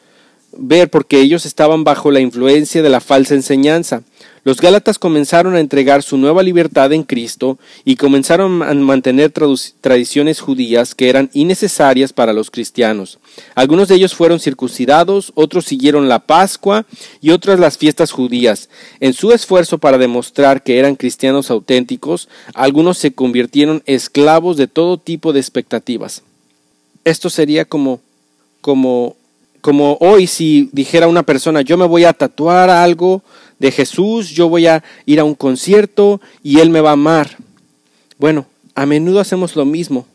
ver 0.58 0.90
porque 0.90 1.20
ellos 1.20 1.46
estaban 1.46 1.84
bajo 1.84 2.12
la 2.12 2.20
influencia 2.20 2.82
de 2.82 2.90
la 2.90 3.02
falsa 3.02 3.34
enseñanza. 3.34 4.04
Los 4.44 4.62
Gálatas 4.62 5.00
comenzaron 5.00 5.56
a 5.56 5.60
entregar 5.60 6.04
su 6.04 6.18
nueva 6.18 6.44
libertad 6.44 6.94
en 6.94 7.02
Cristo 7.02 7.58
y 7.84 7.96
comenzaron 7.96 8.62
a 8.62 8.74
mantener 8.76 9.32
tradiciones 9.32 10.40
judías 10.40 10.94
que 10.94 11.10
eran 11.10 11.32
innecesarias 11.34 12.14
para 12.14 12.32
los 12.32 12.52
cristianos. 12.52 13.18
Algunos 13.56 13.88
de 13.88 13.96
ellos 13.96 14.14
fueron 14.14 14.40
circuncidados, 14.40 15.32
otros 15.34 15.66
siguieron 15.66 16.08
la 16.08 16.20
Pascua 16.20 16.86
y 17.22 17.32
otras 17.32 17.60
las 17.60 17.80
fiestas 17.80 18.12
judías. 18.12 18.70
En 19.00 19.14
su 19.14 19.32
esfuerzo 19.32 19.80
para 19.80 19.98
demostrar 19.98 20.62
que 20.62 20.78
eran 20.78 20.96
cristianos 20.96 21.50
auténticos, 21.50 22.30
algunos 22.54 23.00
se 23.00 23.14
convirtieron 23.14 23.82
esclavos 23.88 24.58
de 24.58 24.68
todo 24.68 25.00
tipo 25.00 25.34
de 25.34 25.40
expectativas. 25.40 26.22
Esto 27.04 27.32
sería 27.32 27.66
como 27.66 28.00
como 28.66 29.16
como 29.66 29.98
hoy 30.00 30.28
si 30.28 30.70
dijera 30.74 31.08
una 31.08 31.24
persona, 31.24 31.64
yo 31.64 31.76
me 31.76 31.88
voy 31.88 32.04
a 32.04 32.14
tatuar 32.14 32.70
algo 32.70 33.24
de 33.58 33.72
Jesús, 33.72 34.30
yo 34.30 34.48
voy 34.48 34.68
a 34.68 34.84
ir 35.08 35.20
a 35.20 35.24
un 35.24 35.34
concierto 35.34 36.22
y 36.44 36.60
Él 36.60 36.70
me 36.70 36.82
va 36.82 36.92
a 36.92 36.94
amar. 36.94 37.38
Bueno, 38.20 38.46
a 38.76 38.86
menudo 38.86 39.20
hacemos 39.20 39.56
lo 39.56 39.66
mismo. 39.66 40.06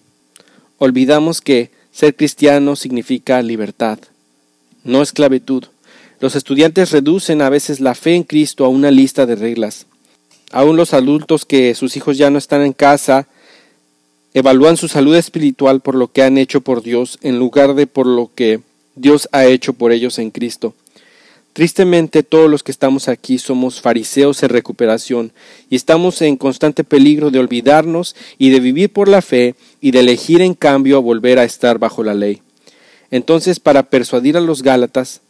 Olvidamos 0.78 1.40
que 1.40 1.72
ser 1.90 2.14
cristiano 2.14 2.76
significa 2.76 3.42
libertad, 3.42 3.98
no 4.84 5.02
esclavitud. 5.02 5.64
Los 6.20 6.36
estudiantes 6.36 6.92
reducen 6.92 7.42
a 7.42 7.50
veces 7.50 7.80
la 7.80 7.96
fe 7.96 8.14
en 8.14 8.22
Cristo 8.22 8.64
a 8.64 8.68
una 8.68 8.92
lista 8.92 9.26
de 9.26 9.34
reglas. 9.34 9.86
Aún 10.52 10.76
los 10.76 10.94
adultos 10.94 11.44
que 11.44 11.74
sus 11.74 11.96
hijos 11.96 12.16
ya 12.16 12.30
no 12.30 12.38
están 12.38 12.62
en 12.62 12.72
casa 12.72 13.26
evalúan 14.32 14.76
su 14.76 14.86
salud 14.86 15.16
espiritual 15.16 15.80
por 15.80 15.96
lo 15.96 16.12
que 16.12 16.22
han 16.22 16.38
hecho 16.38 16.60
por 16.60 16.84
Dios 16.84 17.18
en 17.22 17.40
lugar 17.40 17.74
de 17.74 17.88
por 17.88 18.06
lo 18.06 18.30
que 18.32 18.60
Dios 18.94 19.28
ha 19.32 19.46
hecho 19.46 19.72
por 19.72 19.92
ellos 19.92 20.18
en 20.18 20.30
Cristo. 20.30 20.74
Tristemente 21.52 22.22
todos 22.22 22.48
los 22.48 22.62
que 22.62 22.70
estamos 22.70 23.08
aquí 23.08 23.38
somos 23.38 23.80
fariseos 23.80 24.42
en 24.42 24.50
recuperación 24.50 25.32
y 25.68 25.76
estamos 25.76 26.22
en 26.22 26.36
constante 26.36 26.84
peligro 26.84 27.30
de 27.30 27.40
olvidarnos 27.40 28.14
y 28.38 28.50
de 28.50 28.60
vivir 28.60 28.90
por 28.90 29.08
la 29.08 29.20
fe 29.20 29.56
y 29.80 29.90
de 29.90 30.00
elegir 30.00 30.42
en 30.42 30.54
cambio 30.54 30.96
a 30.96 31.00
volver 31.00 31.38
a 31.38 31.44
estar 31.44 31.78
bajo 31.78 32.04
la 32.04 32.14
ley. 32.14 32.40
Entonces, 33.10 33.58
para 33.58 33.82
persuadir 33.82 34.36
a 34.36 34.40
los 34.40 34.62
Gálatas, 34.62 35.20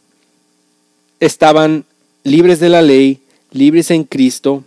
estaban 1.19 1.85
libres 2.23 2.59
de 2.59 2.69
la 2.69 2.83
ley, 2.83 3.19
libres 3.51 3.89
en 3.89 4.03
Cristo, 4.03 4.63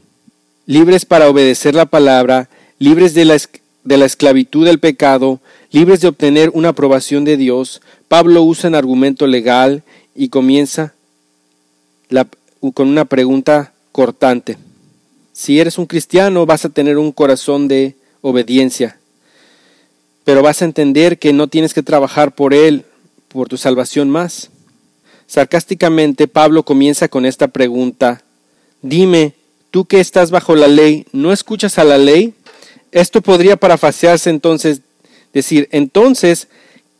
libres 0.67 1.05
para 1.05 1.29
obedecer 1.29 1.77
la 1.77 1.87
palabra, 1.87 2.49
libres 2.81 3.15
de 3.15 3.25
la, 3.27 3.37
de 3.85 3.99
la 3.99 4.07
esclavitud 4.07 4.65
del 4.65 4.81
pecado, 4.81 5.41
libres 5.71 6.01
de 6.01 6.09
obtener 6.09 6.51
una 6.55 6.71
aprobación 6.71 7.25
de 7.25 7.37
Dios. 7.37 7.81
Pablo 8.09 8.43
usa 8.43 8.69
un 8.69 8.75
argumento 8.75 9.27
legal 9.27 9.83
y 10.15 10.29
comienza 10.29 10.95
con 12.75 12.89
una 12.89 13.05
pregunta 13.05 13.73
cortante. 13.93 14.57
Si 15.33 15.61
eres 15.61 15.79
un 15.79 15.87
cristiano 15.87 16.47
vas 16.47 16.65
a 16.65 16.71
tener 16.71 16.97
un 16.97 17.13
corazón 17.13 17.69
de 17.69 17.95
obediencia, 18.23 18.99
pero 20.25 20.43
vas 20.43 20.63
a 20.63 20.65
entender 20.65 21.19
que 21.19 21.33
no 21.33 21.49
tienes 21.49 21.75
que 21.75 21.83
trabajar 21.83 22.35
por 22.35 22.55
él, 22.55 22.85
por 23.29 23.49
tu 23.49 23.57
salvación 23.57 24.09
más. 24.09 24.51
Sarcásticamente 25.27 26.29
Pablo 26.29 26.63
comienza 26.63 27.09
con 27.09 27.27
esta 27.27 27.49
pregunta, 27.49 28.23
dime, 28.81 29.35
tú 29.71 29.85
que 29.85 30.01
estás 30.01 30.31
bajo 30.31 30.55
la 30.55 30.69
ley, 30.69 31.07
¿no 31.13 31.33
escuchas 31.33 31.79
a 31.79 31.85
la 31.85 31.99
ley? 31.99 32.35
Esto 32.95 33.23
podría 33.23 33.57
parafasearse 33.57 34.31
entonces, 34.31 34.81
decir, 35.33 35.69
entonces, 35.73 36.47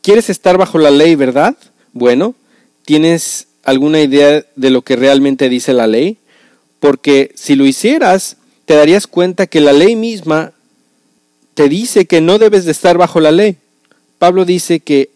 ¿quieres 0.01 0.29
estar 0.29 0.57
bajo 0.57 0.77
la 0.77 0.91
ley, 0.91 1.15
verdad? 1.15 1.55
Bueno, 1.93 2.35
tienes 2.83 3.47
alguna 3.63 4.01
idea 4.01 4.45
de 4.57 4.69
lo 4.71 4.81
que 4.81 4.97
realmente 4.97 5.47
dice 5.47 5.71
la 5.71 5.87
ley? 5.87 6.17
Porque 6.81 7.31
si 7.35 7.55
lo 7.55 7.65
hicieras, 7.65 8.35
te 8.65 8.75
darías 8.75 9.07
cuenta 9.07 9.47
que 9.47 9.61
la 9.61 9.71
ley 9.71 9.95
misma 9.95 10.51
te 11.53 11.69
dice 11.69 12.05
que 12.07 12.19
no 12.19 12.39
debes 12.39 12.65
de 12.65 12.73
estar 12.73 12.97
bajo 12.97 13.21
la 13.21 13.31
ley. 13.31 13.55
Pablo 14.19 14.43
dice 14.43 14.81
que 14.81 15.11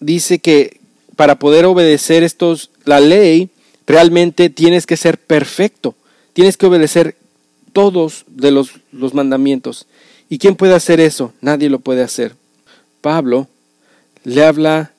dice 0.00 0.40
que 0.40 0.80
para 1.14 1.38
poder 1.38 1.66
obedecer 1.66 2.24
estos 2.24 2.70
la 2.84 2.98
ley 2.98 3.48
realmente 3.86 4.50
tienes 4.50 4.86
que 4.86 4.96
ser 4.96 5.18
perfecto, 5.18 5.94
tienes 6.32 6.56
que 6.56 6.66
obedecer 6.66 7.14
todos 7.72 8.24
de 8.26 8.50
los, 8.50 8.72
los 8.90 9.14
mandamientos. 9.14 9.86
¿Y 10.28 10.38
quién 10.38 10.56
puede 10.56 10.74
hacer 10.74 11.00
eso? 11.00 11.32
Nadie 11.40 11.70
lo 11.70 11.78
puede 11.78 12.02
hacer. 12.02 12.34
Pablo 13.00 13.48
le 14.24 14.44
habla 14.44 14.92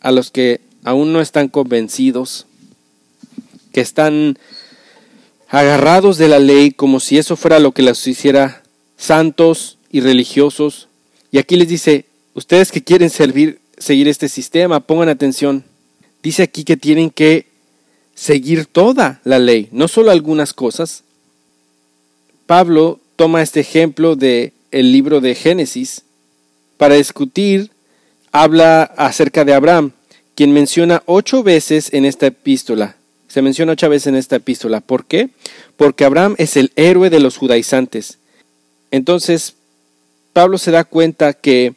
a 0.00 0.10
los 0.10 0.30
que 0.30 0.60
aún 0.84 1.12
no 1.12 1.20
están 1.20 1.48
convencidos, 1.48 2.46
que 3.72 3.80
están 3.80 4.38
agarrados 5.48 6.16
de 6.16 6.28
la 6.28 6.38
ley 6.38 6.70
como 6.70 6.98
si 6.98 7.18
eso 7.18 7.36
fuera 7.36 7.58
lo 7.58 7.72
que 7.72 7.82
los 7.82 8.06
hiciera 8.06 8.62
santos 8.96 9.76
y 9.90 10.00
religiosos. 10.00 10.88
Y 11.30 11.38
aquí 11.38 11.56
les 11.56 11.68
dice, 11.68 12.06
ustedes 12.34 12.72
que 12.72 12.82
quieren 12.82 13.10
servir, 13.10 13.60
seguir 13.76 14.08
este 14.08 14.30
sistema, 14.30 14.80
pongan 14.80 15.10
atención. 15.10 15.64
Dice 16.22 16.42
aquí 16.42 16.64
que 16.64 16.78
tienen 16.78 17.10
que 17.10 17.46
seguir 18.14 18.66
toda 18.66 19.20
la 19.24 19.38
ley, 19.38 19.68
no 19.72 19.88
solo 19.88 20.10
algunas 20.10 20.54
cosas. 20.54 21.04
Pablo 22.46 23.00
toma 23.16 23.42
este 23.42 23.60
ejemplo 23.60 24.16
de 24.16 24.52
el 24.72 24.90
libro 24.92 25.20
de 25.20 25.34
Génesis 25.34 26.02
para 26.76 26.96
discutir, 26.96 27.70
habla 28.32 28.82
acerca 28.82 29.44
de 29.44 29.54
Abraham, 29.54 29.92
quien 30.34 30.52
menciona 30.52 31.02
ocho 31.06 31.42
veces 31.42 31.92
en 31.92 32.04
esta 32.04 32.26
epístola. 32.26 32.96
Se 33.28 33.42
menciona 33.42 33.72
ocho 33.72 33.88
veces 33.88 34.08
en 34.08 34.16
esta 34.16 34.36
epístola. 34.36 34.80
¿Por 34.80 35.04
qué? 35.04 35.30
Porque 35.76 36.04
Abraham 36.04 36.34
es 36.38 36.56
el 36.56 36.72
héroe 36.76 37.08
de 37.10 37.20
los 37.20 37.36
judaizantes. 37.36 38.18
Entonces, 38.90 39.54
Pablo 40.32 40.58
se 40.58 40.70
da 40.70 40.84
cuenta 40.84 41.32
que 41.34 41.74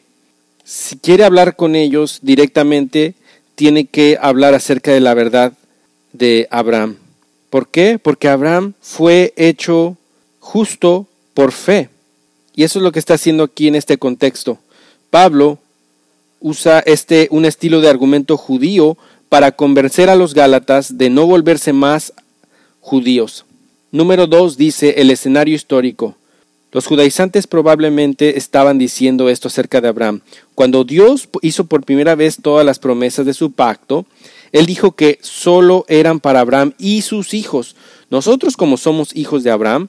si 0.64 0.98
quiere 0.98 1.24
hablar 1.24 1.56
con 1.56 1.76
ellos 1.76 2.18
directamente, 2.22 3.14
tiene 3.54 3.86
que 3.86 4.18
hablar 4.20 4.54
acerca 4.54 4.92
de 4.92 5.00
la 5.00 5.14
verdad 5.14 5.52
de 6.12 6.48
Abraham. 6.50 6.96
¿Por 7.50 7.68
qué? 7.68 7.98
Porque 8.02 8.28
Abraham 8.28 8.74
fue 8.80 9.32
hecho 9.36 9.96
justo 10.40 11.06
por 11.34 11.52
fe. 11.52 11.88
Y 12.56 12.64
eso 12.64 12.78
es 12.80 12.82
lo 12.82 12.90
que 12.90 12.98
está 12.98 13.14
haciendo 13.14 13.44
aquí 13.44 13.68
en 13.68 13.76
este 13.76 13.98
contexto. 13.98 14.58
Pablo 15.10 15.58
usa 16.40 16.80
este 16.80 17.28
un 17.30 17.44
estilo 17.44 17.80
de 17.80 17.88
argumento 17.88 18.36
judío 18.36 18.96
para 19.28 19.52
convencer 19.52 20.08
a 20.08 20.16
los 20.16 20.34
gálatas 20.34 20.98
de 20.98 21.10
no 21.10 21.26
volverse 21.26 21.72
más 21.72 22.12
judíos. 22.80 23.44
Número 23.92 24.26
dos 24.26 24.56
dice 24.56 24.94
el 24.98 25.10
escenario 25.10 25.54
histórico. 25.54 26.16
Los 26.72 26.86
judaizantes 26.86 27.46
probablemente 27.46 28.38
estaban 28.38 28.78
diciendo 28.78 29.28
esto 29.28 29.48
acerca 29.48 29.80
de 29.80 29.88
Abraham. 29.88 30.20
Cuando 30.54 30.84
Dios 30.84 31.28
hizo 31.42 31.64
por 31.64 31.84
primera 31.84 32.14
vez 32.14 32.38
todas 32.42 32.64
las 32.64 32.78
promesas 32.78 33.26
de 33.26 33.34
su 33.34 33.52
pacto, 33.52 34.06
Él 34.52 34.66
dijo 34.66 34.92
que 34.92 35.18
solo 35.22 35.84
eran 35.88 36.20
para 36.20 36.40
Abraham 36.40 36.72
y 36.78 37.02
sus 37.02 37.34
hijos. 37.34 37.76
Nosotros 38.10 38.56
como 38.56 38.76
somos 38.76 39.14
hijos 39.14 39.42
de 39.42 39.50
Abraham, 39.50 39.88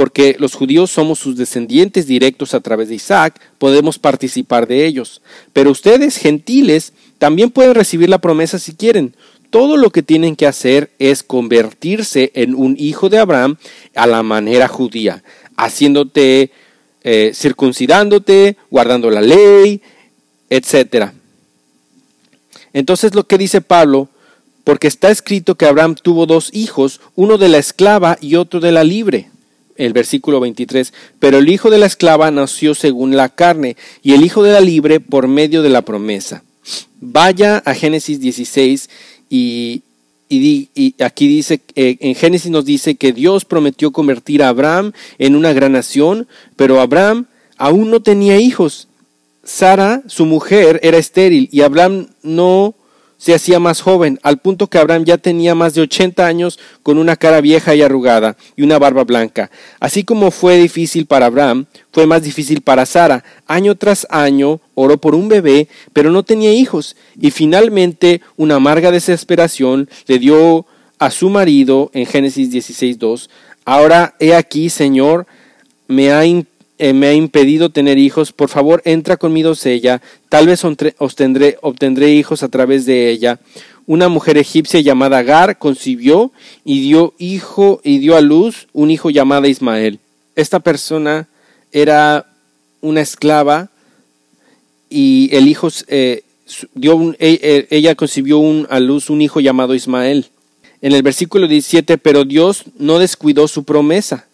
porque 0.00 0.34
los 0.38 0.54
judíos 0.54 0.90
somos 0.90 1.18
sus 1.18 1.36
descendientes 1.36 2.06
directos 2.06 2.54
a 2.54 2.60
través 2.60 2.88
de 2.88 2.94
Isaac, 2.94 3.38
podemos 3.58 3.98
participar 3.98 4.66
de 4.66 4.86
ellos. 4.86 5.20
Pero 5.52 5.70
ustedes, 5.70 6.16
gentiles, 6.16 6.94
también 7.18 7.50
pueden 7.50 7.74
recibir 7.74 8.08
la 8.08 8.16
promesa 8.16 8.58
si 8.58 8.72
quieren. 8.72 9.14
Todo 9.50 9.76
lo 9.76 9.90
que 9.90 10.02
tienen 10.02 10.36
que 10.36 10.46
hacer 10.46 10.90
es 10.98 11.22
convertirse 11.22 12.32
en 12.34 12.54
un 12.54 12.76
hijo 12.78 13.10
de 13.10 13.18
Abraham 13.18 13.58
a 13.94 14.06
la 14.06 14.22
manera 14.22 14.68
judía, 14.68 15.22
haciéndote, 15.58 16.50
eh, 17.04 17.32
circuncidándote, 17.34 18.56
guardando 18.70 19.10
la 19.10 19.20
ley, 19.20 19.82
etc. 20.48 21.10
Entonces 22.72 23.14
lo 23.14 23.26
que 23.26 23.36
dice 23.36 23.60
Pablo, 23.60 24.08
porque 24.64 24.88
está 24.88 25.10
escrito 25.10 25.56
que 25.56 25.66
Abraham 25.66 25.94
tuvo 25.94 26.24
dos 26.24 26.48
hijos, 26.54 27.02
uno 27.16 27.36
de 27.36 27.50
la 27.50 27.58
esclava 27.58 28.16
y 28.18 28.36
otro 28.36 28.60
de 28.60 28.72
la 28.72 28.82
libre 28.82 29.29
el 29.80 29.92
versículo 29.92 30.40
23, 30.40 30.92
pero 31.18 31.38
el 31.38 31.48
hijo 31.48 31.70
de 31.70 31.78
la 31.78 31.86
esclava 31.86 32.30
nació 32.30 32.74
según 32.74 33.16
la 33.16 33.28
carne 33.28 33.76
y 34.02 34.12
el 34.12 34.24
hijo 34.24 34.42
de 34.42 34.52
la 34.52 34.60
libre 34.60 35.00
por 35.00 35.28
medio 35.28 35.62
de 35.62 35.70
la 35.70 35.82
promesa. 35.82 36.42
Vaya 37.00 37.58
a 37.58 37.74
Génesis 37.74 38.20
16 38.20 38.90
y, 39.28 39.82
y, 40.28 40.94
aquí 41.02 41.26
dice, 41.26 41.60
eh, 41.74 41.96
en 42.00 42.14
Génesis 42.14 42.50
nos 42.50 42.64
dice 42.64 42.94
que 42.94 43.12
Dios 43.12 43.44
prometió 43.44 43.90
convertir 43.90 44.42
a 44.42 44.48
Abraham 44.48 44.92
en 45.18 45.34
una 45.34 45.52
gran 45.52 45.72
nación, 45.72 46.28
pero 46.56 46.80
Abraham 46.80 47.26
aún 47.56 47.90
no 47.90 48.00
tenía 48.00 48.38
hijos. 48.38 48.88
Sara, 49.42 50.02
su 50.06 50.26
mujer, 50.26 50.78
era 50.82 50.98
estéril 50.98 51.48
y 51.50 51.62
Abraham 51.62 52.08
no 52.22 52.74
se 53.20 53.34
hacía 53.34 53.60
más 53.60 53.82
joven, 53.82 54.18
al 54.22 54.38
punto 54.38 54.68
que 54.68 54.78
Abraham 54.78 55.04
ya 55.04 55.18
tenía 55.18 55.54
más 55.54 55.74
de 55.74 55.82
80 55.82 56.26
años 56.26 56.58
con 56.82 56.96
una 56.96 57.16
cara 57.16 57.42
vieja 57.42 57.74
y 57.74 57.82
arrugada 57.82 58.34
y 58.56 58.62
una 58.62 58.78
barba 58.78 59.04
blanca. 59.04 59.50
Así 59.78 60.04
como 60.04 60.30
fue 60.30 60.56
difícil 60.56 61.04
para 61.04 61.26
Abraham, 61.26 61.66
fue 61.92 62.06
más 62.06 62.22
difícil 62.22 62.62
para 62.62 62.86
Sara. 62.86 63.22
Año 63.46 63.74
tras 63.74 64.06
año 64.08 64.60
oró 64.74 64.96
por 64.96 65.14
un 65.14 65.28
bebé, 65.28 65.68
pero 65.92 66.10
no 66.10 66.22
tenía 66.22 66.50
hijos, 66.54 66.96
y 67.20 67.30
finalmente 67.30 68.22
una 68.38 68.54
amarga 68.54 68.90
desesperación 68.90 69.90
le 70.06 70.18
dio 70.18 70.64
a 70.98 71.10
su 71.10 71.28
marido 71.28 71.90
en 71.92 72.06
Génesis 72.06 72.50
16.2, 72.50 73.28
Ahora 73.66 74.14
he 74.18 74.34
aquí, 74.34 74.70
Señor, 74.70 75.26
me 75.86 76.10
ha 76.10 76.24
eh, 76.82 76.94
me 76.94 77.08
ha 77.08 77.12
impedido 77.12 77.68
tener 77.68 77.98
hijos, 77.98 78.32
por 78.32 78.48
favor 78.48 78.80
entra 78.86 79.18
con 79.18 79.34
mi 79.34 79.42
doncella, 79.42 80.00
tal 80.30 80.46
vez 80.46 80.64
obtendré, 80.64 81.58
obtendré 81.60 82.12
hijos 82.12 82.42
a 82.42 82.48
través 82.48 82.86
de 82.86 83.10
ella. 83.10 83.38
Una 83.86 84.08
mujer 84.08 84.38
egipcia 84.38 84.80
llamada 84.80 85.18
Agar 85.18 85.58
concibió 85.58 86.32
y 86.64 86.80
dio 86.80 87.12
hijo 87.18 87.82
y 87.84 87.98
dio 87.98 88.16
a 88.16 88.22
luz 88.22 88.66
un 88.72 88.90
hijo 88.90 89.10
llamado 89.10 89.46
Ismael. 89.46 89.98
Esta 90.36 90.60
persona 90.60 91.28
era 91.70 92.24
una 92.80 93.02
esclava 93.02 93.68
y 94.88 95.28
el 95.36 95.48
hijo 95.48 95.68
eh, 95.88 96.22
dio 96.72 97.14
e, 97.18 97.40
e, 97.42 97.76
ella 97.76 97.94
concibió 97.94 98.38
un, 98.38 98.66
a 98.70 98.80
luz 98.80 99.10
un 99.10 99.20
hijo 99.20 99.40
llamado 99.40 99.74
Ismael. 99.74 100.28
En 100.80 100.92
el 100.92 101.02
versículo 101.02 101.46
17, 101.46 101.98
pero 101.98 102.24
Dios 102.24 102.64
no 102.78 102.98
descuidó 102.98 103.48
su 103.48 103.64
promesa 103.64 104.29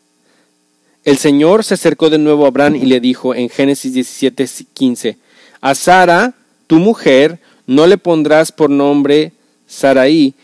el 1.07 1.19
Señor 1.19 1.63
se 1.63 1.75
acercó 1.75 2.11
de 2.11 2.19
nuevo 2.19 2.45
a 2.45 2.49
Abraham 2.49 2.75
y 2.75 2.87
le 2.87 2.99
dijo 2.99 3.33
en 3.33 3.49
Génesis 3.49 3.95
17:15, 3.95 5.17
a 5.61 5.75
Sara, 5.77 6.35
tu 6.67 6.81
mujer, 6.81 7.39
no 7.67 7.87
le 7.87 7.97
pondrás 7.97 8.51
por 8.51 8.71
nombre 8.71 9.33
Saraí, 9.69 10.35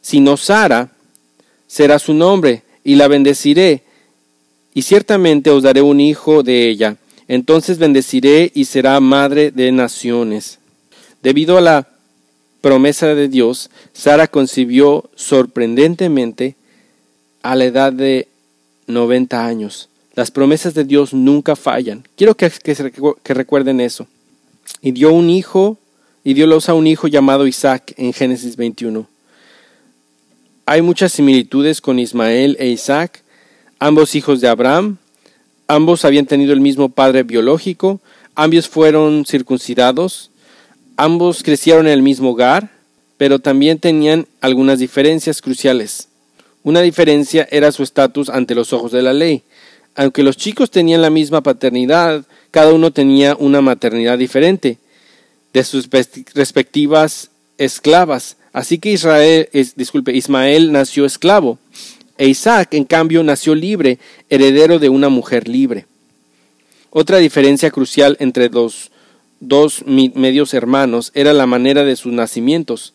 sino 0.00 0.36
Sara 0.36 0.92
será 1.66 1.98
su 1.98 2.14
nombre, 2.14 2.62
y 2.84 2.94
la 2.94 3.08
bendeciré, 3.08 3.82
y 4.72 4.82
ciertamente 4.82 5.50
os 5.50 5.64
daré 5.64 5.82
un 5.82 5.98
hijo 5.98 6.44
de 6.44 6.68
ella. 6.68 6.96
Entonces 7.26 7.78
bendeciré 7.78 8.52
y 8.54 8.66
será 8.66 9.00
madre 9.00 9.50
de 9.50 9.72
naciones. 9.72 10.60
Debido 11.24 11.58
a 11.58 11.60
la 11.60 11.88
promesa 12.60 13.16
de 13.16 13.28
Dios, 13.28 13.68
Sara 13.92 14.28
concibió 14.28 15.10
sorprendentemente 15.16 16.54
a 17.42 17.56
la 17.56 17.64
edad 17.64 17.92
de 17.92 18.28
90 18.86 19.44
años. 19.44 19.88
Las 20.14 20.30
promesas 20.30 20.74
de 20.74 20.84
Dios 20.84 21.12
nunca 21.12 21.56
fallan. 21.56 22.06
Quiero 22.16 22.36
que, 22.36 22.50
que, 22.50 23.34
recuerden 23.34 23.80
eso. 23.80 24.06
Y 24.80 24.92
dio 24.92 25.12
un 25.12 25.28
hijo, 25.28 25.76
y 26.22 26.34
Dios 26.34 26.68
a 26.68 26.74
un 26.74 26.86
hijo 26.86 27.08
llamado 27.08 27.48
Isaac 27.48 27.94
en 27.96 28.12
Génesis 28.12 28.56
21. 28.56 29.08
Hay 30.66 30.82
muchas 30.82 31.12
similitudes 31.12 31.80
con 31.80 31.98
Ismael 31.98 32.56
e 32.60 32.68
Isaac, 32.68 33.22
ambos 33.80 34.14
hijos 34.14 34.40
de 34.40 34.48
Abraham, 34.48 34.98
ambos 35.66 36.04
habían 36.04 36.26
tenido 36.26 36.52
el 36.52 36.60
mismo 36.60 36.88
padre 36.88 37.24
biológico, 37.24 38.00
ambos 38.36 38.68
fueron 38.68 39.26
circuncidados, 39.26 40.30
ambos 40.96 41.42
crecieron 41.42 41.86
en 41.88 41.92
el 41.92 42.02
mismo 42.02 42.30
hogar, 42.30 42.70
pero 43.16 43.40
también 43.40 43.80
tenían 43.80 44.26
algunas 44.40 44.78
diferencias 44.78 45.42
cruciales. 45.42 46.08
Una 46.62 46.80
diferencia 46.80 47.46
era 47.50 47.72
su 47.72 47.82
estatus 47.82 48.30
ante 48.30 48.54
los 48.54 48.72
ojos 48.72 48.92
de 48.92 49.02
la 49.02 49.12
ley 49.12 49.42
aunque 49.94 50.22
los 50.22 50.36
chicos 50.36 50.70
tenían 50.70 51.02
la 51.02 51.10
misma 51.10 51.42
paternidad, 51.42 52.24
cada 52.50 52.72
uno 52.72 52.92
tenía 52.92 53.36
una 53.36 53.60
maternidad 53.60 54.18
diferente 54.18 54.78
de 55.52 55.64
sus 55.64 55.88
respectivas 56.34 57.30
esclavas. 57.58 58.36
Así 58.52 58.78
que 58.78 58.92
Israel, 58.92 59.48
disculpe, 59.76 60.12
Ismael 60.12 60.72
nació 60.72 61.04
esclavo 61.04 61.58
e 62.16 62.28
Isaac, 62.28 62.74
en 62.74 62.84
cambio, 62.84 63.22
nació 63.24 63.54
libre, 63.54 63.98
heredero 64.30 64.78
de 64.78 64.88
una 64.88 65.08
mujer 65.08 65.48
libre. 65.48 65.86
Otra 66.90 67.18
diferencia 67.18 67.70
crucial 67.70 68.16
entre 68.20 68.48
los 68.48 68.92
dos 69.40 69.84
medios 69.86 70.54
hermanos 70.54 71.10
era 71.14 71.32
la 71.32 71.46
manera 71.46 71.84
de 71.84 71.96
sus 71.96 72.12
nacimientos. 72.12 72.94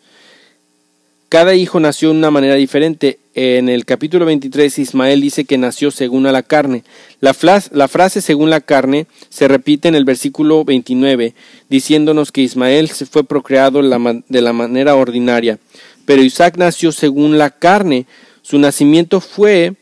Cada 1.28 1.54
hijo 1.54 1.80
nació 1.80 2.10
de 2.10 2.16
una 2.16 2.32
manera 2.32 2.56
diferente. 2.56 3.20
En 3.42 3.70
el 3.70 3.86
capítulo 3.86 4.26
23 4.26 4.80
Ismael 4.80 5.22
dice 5.22 5.46
que 5.46 5.58
nació 5.58 5.92
según 5.92 6.28
a 6.28 6.34
la 6.34 6.44
carne. 6.44 6.84
La, 7.22 7.34
frase 7.34 8.22
según 8.22 8.50
la 8.50 8.60
carne 8.60 9.08
se 9.30 9.48
repite 9.48 9.88
en 9.88 9.96
el 9.96 10.04
versículo 10.04 10.66
29, 10.66 11.34
diciéndonos 11.70 12.34
que 12.34 12.42
Ismael 12.42 12.90
se 12.90 13.06
fue 13.06 13.24
procreado 13.24 13.82
de 13.82 14.42
la 14.42 14.52
manera 14.52 14.94
ordinaria. 14.96 15.58
Pero 16.06 16.22
Isaac 16.22 16.58
nació 16.58 16.92
según 16.92 17.38
la 17.38 17.50
carne. 17.50 18.08
Su 18.42 18.60
nacimiento 18.60 19.22
fue... 19.22 19.76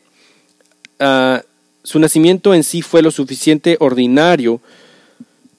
Uh, 1.00 1.40
su 1.82 1.98
nacimiento 1.98 2.54
en 2.54 2.64
sí 2.64 2.84
fue 2.84 3.02
lo 3.02 3.10
suficiente 3.10 3.78
ordinario, 3.80 4.62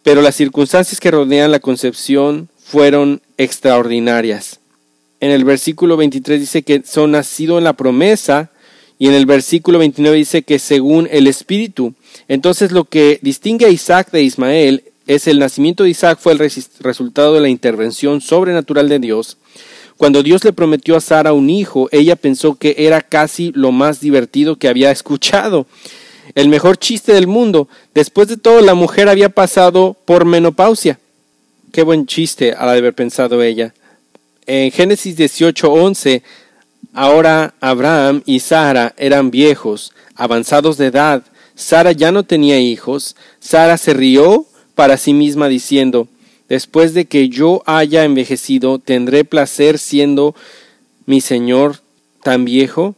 pero 0.05 0.23
las 0.23 0.37
circunstancias 0.37 1.01
que 1.01 1.11
rodean 1.11 1.51
la 1.51 1.59
concepción 1.59 2.49
fueron 2.63 3.23
extraordinarias 3.39 4.58
en 5.21 5.31
el 5.31 5.45
versículo 5.45 5.97
23 5.97 6.41
dice 6.41 6.63
que 6.63 6.83
son 6.85 7.13
nacidos 7.13 7.59
en 7.59 7.65
la 7.65 7.73
promesa 7.73 8.51
y 8.99 9.09
en 9.09 9.15
el 9.15 9.27
versículo 9.27 9.79
29 9.79 10.17
dice 10.17 10.43
que 10.43 10.59
según 10.59 11.09
el 11.11 11.27
Espíritu. 11.27 11.95
Entonces 12.27 12.73
lo 12.73 12.85
que 12.85 13.19
distingue 13.23 13.67
a 13.67 13.71
Isaac 13.71 14.11
de 14.11 14.23
Ismael 14.23 14.85
es 15.07 15.27
el 15.27 15.39
nacimiento 15.39 15.85
de 15.85 15.91
Isaac 15.91 16.19
fue 16.21 16.33
el 16.33 16.39
resultado 16.81 17.35
de 17.35 17.41
la 17.41 17.49
intervención 17.49 18.21
sobrenatural 18.21 18.89
de 18.89 18.99
Dios. 18.99 19.39
Cuando 19.97 20.23
Dios 20.23 20.45
le 20.45 20.53
prometió 20.53 20.97
a 20.97 21.01
Sara 21.01 21.33
un 21.33 21.51
hijo, 21.51 21.89
ella 21.91 22.15
pensó 22.15 22.55
que 22.55 22.77
era 22.79 23.01
casi 23.01 23.51
lo 23.55 23.73
más 23.73 24.01
divertido 24.01 24.57
que 24.57 24.69
había 24.69 24.91
escuchado. 24.91 25.67
el 26.35 26.49
mejor 26.49 26.77
chiste 26.77 27.15
del 27.15 27.27
mundo. 27.27 27.69
Después 27.95 28.29
de 28.29 28.37
todo, 28.37 28.61
la 28.61 28.75
mujer 28.75 29.09
había 29.09 29.31
pasado 29.31 29.97
por 30.05 30.25
menopausia. 30.27 31.01
Qué 31.73 31.83
buen 31.83 32.07
chiste, 32.07 32.53
al 32.53 32.69
haber 32.69 32.95
pensado 32.95 33.43
ella. 33.43 33.75
En 34.51 34.71
Génesis 34.71 35.15
18:11, 35.15 36.23
ahora 36.95 37.53
Abraham 37.61 38.23
y 38.25 38.41
Sara 38.41 38.95
eran 38.97 39.31
viejos, 39.31 39.93
avanzados 40.15 40.79
de 40.79 40.87
edad. 40.87 41.23
Sara 41.55 41.93
ya 41.93 42.13
no 42.13 42.23
tenía 42.23 42.59
hijos. 42.59 43.15
Sara 43.41 43.77
se 43.77 43.93
rió 43.93 44.47
para 44.75 44.97
sí 44.97 45.13
misma 45.13 45.49
diciendo, 45.49 46.09
Después 46.49 46.95
de 46.95 47.05
que 47.05 47.29
yo 47.29 47.63
haya 47.67 48.05
envejecido, 48.05 48.79
¿tendré 48.79 49.23
placer 49.27 49.79
siendo 49.79 50.35
mi 51.05 51.21
Señor 51.21 51.81
tan 52.23 52.47
viejo? 52.47 52.95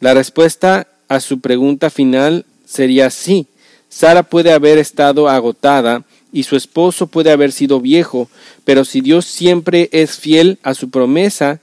La 0.00 0.14
respuesta 0.14 0.88
a 1.06 1.20
su 1.20 1.40
pregunta 1.40 1.90
final 1.90 2.46
sería 2.64 3.10
sí. 3.10 3.46
Sara 3.90 4.22
puede 4.22 4.52
haber 4.52 4.78
estado 4.78 5.28
agotada 5.28 6.06
y 6.32 6.44
su 6.44 6.56
esposo 6.56 7.06
puede 7.06 7.30
haber 7.30 7.52
sido 7.52 7.80
viejo, 7.80 8.28
pero 8.64 8.84
si 8.84 9.00
Dios 9.00 9.26
siempre 9.26 9.88
es 9.92 10.18
fiel 10.18 10.58
a 10.62 10.74
su 10.74 10.90
promesa, 10.90 11.60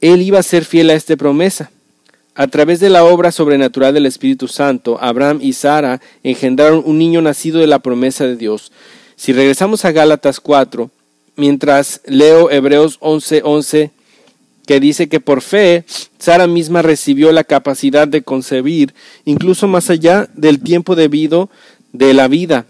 Él 0.00 0.22
iba 0.22 0.40
a 0.40 0.42
ser 0.42 0.64
fiel 0.64 0.90
a 0.90 0.94
esta 0.94 1.16
promesa. 1.16 1.70
A 2.34 2.48
través 2.48 2.80
de 2.80 2.90
la 2.90 3.04
obra 3.04 3.32
sobrenatural 3.32 3.94
del 3.94 4.04
Espíritu 4.04 4.46
Santo, 4.46 4.98
Abraham 5.00 5.38
y 5.40 5.54
Sara 5.54 6.02
engendraron 6.22 6.82
un 6.84 6.98
niño 6.98 7.22
nacido 7.22 7.60
de 7.60 7.66
la 7.66 7.78
promesa 7.78 8.26
de 8.26 8.36
Dios. 8.36 8.72
Si 9.14 9.32
regresamos 9.32 9.86
a 9.86 9.92
Gálatas 9.92 10.40
4, 10.40 10.90
mientras 11.36 12.02
leo 12.04 12.50
Hebreos 12.50 12.98
11:11, 13.00 13.40
11, 13.42 13.90
que 14.66 14.80
dice 14.80 15.08
que 15.08 15.20
por 15.20 15.40
fe 15.40 15.84
Sara 16.18 16.46
misma 16.46 16.82
recibió 16.82 17.32
la 17.32 17.44
capacidad 17.44 18.06
de 18.06 18.22
concebir, 18.22 18.92
incluso 19.24 19.66
más 19.68 19.88
allá 19.88 20.28
del 20.34 20.60
tiempo 20.60 20.94
debido 20.94 21.48
de 21.92 22.12
la 22.12 22.28
vida, 22.28 22.66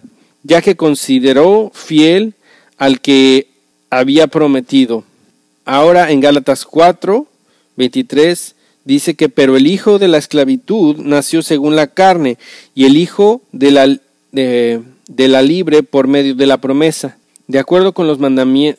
ya 0.47 0.63
que 0.63 0.77
consideró 0.77 1.71
fiel 1.75 2.35
al 2.79 3.01
que 3.01 3.49
había 3.91 4.29
prometido. 4.29 5.05
Ahora 5.65 6.11
en 6.11 6.21
Gálatas 6.21 6.65
4, 6.65 7.27
23 7.77 8.55
dice 8.85 9.15
que 9.15 9.29
pero 9.29 9.57
el 9.57 9.67
hijo 9.67 9.99
de 9.99 10.09
la 10.09 10.19
esclavitud 10.19 10.99
nació 10.99 11.43
según 11.43 11.75
la 11.75 11.89
carne 11.89 12.39
y 12.75 12.85
el 12.85 12.97
hijo 12.97 13.43
de 13.53 13.71
la, 13.73 13.99
de, 14.31 14.83
la 15.17 15.43
libre 15.43 15.83
por 15.83 16.07
medio 16.07 16.35
de 16.35 16.47
la 16.47 16.59
promesa. 16.59 17.19
De 17.49 17.59
acuerdo 17.59 17.93
con 17.93 18.07
los, 18.07 18.19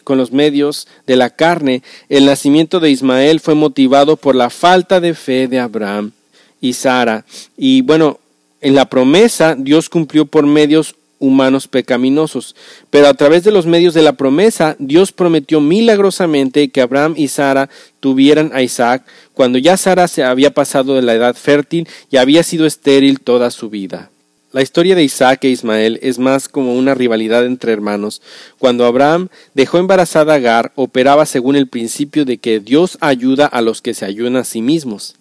con 0.04 0.18
los 0.18 0.32
medios 0.32 0.88
de 1.06 1.16
la 1.16 1.30
carne, 1.30 1.84
el 2.10 2.26
nacimiento 2.26 2.80
de 2.80 2.92
Ismael 2.92 3.40
fue 3.40 3.56
motivado 3.56 4.18
por 4.18 4.36
la 4.36 4.50
falta 4.50 5.00
de 5.00 5.14
fe 5.14 5.48
de 5.48 5.60
Abraham 5.60 6.12
y 6.60 6.74
Sara. 6.74 7.26
Y 7.58 7.82
bueno, 7.82 8.20
en 8.62 8.76
la 8.76 8.90
promesa 8.90 9.56
Dios 9.58 9.90
cumplió 9.90 10.26
por 10.26 10.46
medios 10.46 10.96
humanos 11.20 11.68
pecaminosos, 11.68 12.56
pero 12.90 13.08
a 13.08 13.14
través 13.14 13.44
de 13.44 13.52
los 13.52 13.66
medios 13.66 13.94
de 13.94 14.02
la 14.02 14.14
promesa 14.14 14.76
Dios 14.80 15.12
prometió 15.12 15.62
milagrosamente 15.62 16.70
que 16.70 16.82
Abraham 16.82 17.14
y 17.18 17.28
Sara 17.28 17.70
tuvieran 18.00 18.52
a 18.54 18.62
Isaac 18.62 19.04
cuando 19.34 19.58
ya 19.58 19.78
Sara 19.78 20.08
se 20.08 20.24
había 20.24 20.54
pasado 20.54 20.96
de 20.96 21.02
la 21.02 21.14
edad 21.14 21.36
fértil 21.36 21.88
y 22.10 22.18
había 22.18 22.44
sido 22.44 22.66
estéril 22.66 23.20
toda 23.20 23.52
su 23.52 23.70
vida. 23.70 24.10
La 24.54 24.62
historia 24.62 24.96
de 24.96 25.04
Isaac 25.04 25.44
e 25.44 25.50
Ismael 25.50 26.00
es 26.02 26.20
más 26.20 26.48
como 26.48 26.74
una 26.74 26.96
rivalidad 26.96 27.46
entre 27.46 27.74
hermanos. 27.74 28.22
Cuando 28.58 28.86
Abraham 28.86 29.28
dejó 29.54 29.78
embarazada 29.78 30.34
a 30.34 30.36
Agar, 30.38 30.72
operaba 30.76 31.26
según 31.26 31.58
el 31.58 31.68
principio 31.68 32.24
de 32.24 32.38
que 32.38 32.62
Dios 32.62 32.98
ayuda 33.02 33.46
a 33.46 33.62
los 33.62 33.82
que 33.82 33.94
se 33.94 34.06
ayudan 34.06 34.38
a 34.38 34.46
sí 34.46 34.62
mismos. 34.62 35.16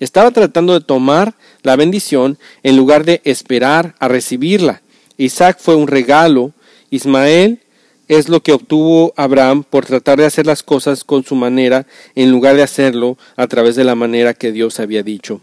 Estaba 0.00 0.30
tratando 0.30 0.72
de 0.72 0.80
tomar 0.80 1.34
la 1.62 1.76
bendición 1.76 2.38
en 2.62 2.78
lugar 2.78 3.04
de 3.04 3.20
esperar 3.24 3.94
a 3.98 4.08
recibirla. 4.08 4.80
Isaac 5.20 5.58
fue 5.60 5.74
un 5.74 5.86
regalo, 5.86 6.52
Ismael 6.88 7.60
es 8.08 8.30
lo 8.30 8.42
que 8.42 8.52
obtuvo 8.52 9.12
Abraham 9.16 9.64
por 9.68 9.84
tratar 9.84 10.18
de 10.18 10.24
hacer 10.24 10.46
las 10.46 10.62
cosas 10.62 11.04
con 11.04 11.24
su 11.24 11.34
manera 11.34 11.86
en 12.14 12.30
lugar 12.30 12.56
de 12.56 12.62
hacerlo 12.62 13.18
a 13.36 13.46
través 13.46 13.76
de 13.76 13.84
la 13.84 13.94
manera 13.94 14.32
que 14.32 14.50
Dios 14.50 14.80
había 14.80 15.02
dicho. 15.02 15.42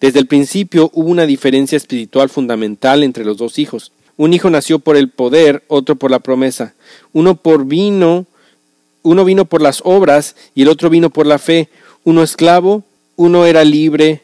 Desde 0.00 0.20
el 0.20 0.28
principio 0.28 0.90
hubo 0.94 1.10
una 1.10 1.26
diferencia 1.26 1.76
espiritual 1.76 2.28
fundamental 2.28 3.02
entre 3.02 3.24
los 3.24 3.36
dos 3.36 3.58
hijos. 3.58 3.90
Un 4.16 4.34
hijo 4.34 4.50
nació 4.50 4.78
por 4.78 4.96
el 4.96 5.10
poder, 5.10 5.64
otro 5.66 5.96
por 5.96 6.12
la 6.12 6.20
promesa. 6.20 6.74
Uno 7.12 7.34
por 7.34 7.66
vino, 7.66 8.24
uno 9.02 9.24
vino 9.24 9.46
por 9.46 9.62
las 9.62 9.82
obras 9.84 10.36
y 10.54 10.62
el 10.62 10.68
otro 10.68 10.90
vino 10.90 11.10
por 11.10 11.26
la 11.26 11.40
fe. 11.40 11.68
Uno 12.04 12.22
esclavo, 12.22 12.84
uno 13.16 13.46
era 13.46 13.64
libre. 13.64 14.22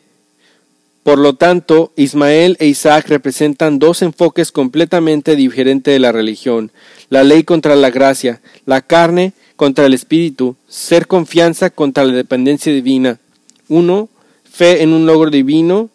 Por 1.05 1.19
lo 1.19 1.35
tanto, 1.35 1.93
Ismael 1.97 2.57
e 2.61 2.67
Isaac 2.67 3.09
representan 3.09 3.79
dos 3.79 4.01
enfoques 4.01 4.51
completamente 4.51 5.37
diferentes 5.37 5.93
de 5.93 6.01
la 6.01 6.12
religión. 6.12 6.73
La 7.11 7.23
ley 7.23 7.45
contra 7.45 7.77
la 7.77 7.90
gracia, 7.90 8.40
la 8.64 8.81
carne 8.81 9.35
contra 9.57 9.85
el 9.85 9.93
espíritu, 9.93 10.57
ser 10.67 11.07
confianza 11.07 11.69
contra 11.69 12.05
la 12.05 12.14
dependencia 12.14 12.73
divina. 12.73 13.21
Uno 13.69 14.09
fe 14.51 14.83
en 14.83 14.95
un 14.95 15.05
logro 15.05 15.31
divino, 15.31 15.90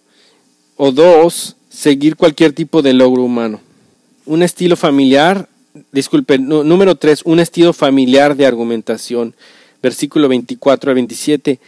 o 0.75 0.91
dos, 0.91 1.55
seguir 1.69 2.15
cualquier 2.15 2.53
tipo 2.53 2.83
de 2.83 2.93
logro 2.93 3.23
humano. 3.23 3.61
Un 4.27 4.43
estilo 4.43 4.75
familiar, 4.75 5.49
disculpe, 5.91 6.37
número 6.37 6.95
tres, 6.95 7.21
un 7.25 7.39
estilo 7.39 7.73
familiar 7.73 8.35
de 8.35 8.45
argumentación. 8.45 9.33
Versículo 9.81 10.27
24 10.27 10.91
a 10.91 10.93
27. 10.93 11.59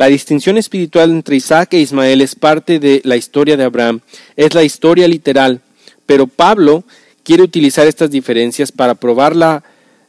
La 0.00 0.06
distinción 0.06 0.56
espiritual 0.56 1.10
entre 1.10 1.36
Isaac 1.36 1.74
e 1.74 1.78
Ismael 1.80 2.22
es 2.22 2.34
parte 2.34 2.78
de 2.78 3.02
la 3.04 3.18
historia 3.18 3.58
de 3.58 3.64
Abraham, 3.64 4.00
es 4.34 4.54
la 4.54 4.64
historia 4.64 5.06
literal, 5.06 5.60
pero 6.06 6.26
Pablo 6.26 6.84
quiere 7.22 7.42
utilizar 7.42 7.86
estas 7.86 8.10
diferencias 8.10 8.72
para 8.72 8.94
probar 8.94 9.36
la, 9.36 9.62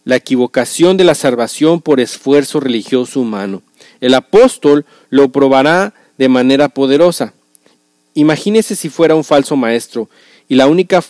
la 0.06 0.16
equivocación 0.16 0.96
de 0.96 1.04
la 1.04 1.14
salvación 1.14 1.82
por 1.82 2.00
esfuerzo 2.00 2.62
religioso 2.62 3.20
humano. 3.20 3.64
El 4.00 4.14
apóstol 4.14 4.86
lo 5.10 5.28
probará 5.28 5.94
de 6.18 6.30
manera 6.30 6.70
poderosa. 6.70 7.34
Imagínese 8.14 8.78
si 8.78 8.88
fuera 8.88 9.16
un 9.16 9.26
falso 9.26 9.58
maestro 9.58 10.08
y 10.48 10.56
la 10.56 10.68
única 10.68 11.04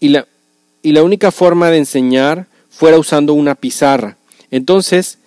y 0.00 0.08
la, 0.08 0.26
y 0.82 0.90
la 0.90 1.04
única 1.04 1.30
forma 1.30 1.70
de 1.70 1.78
enseñar 1.78 2.48
fuera 2.68 2.98
usando 2.98 3.32
una 3.32 3.54
pizarra. 3.54 4.16
Entonces, 4.50 5.18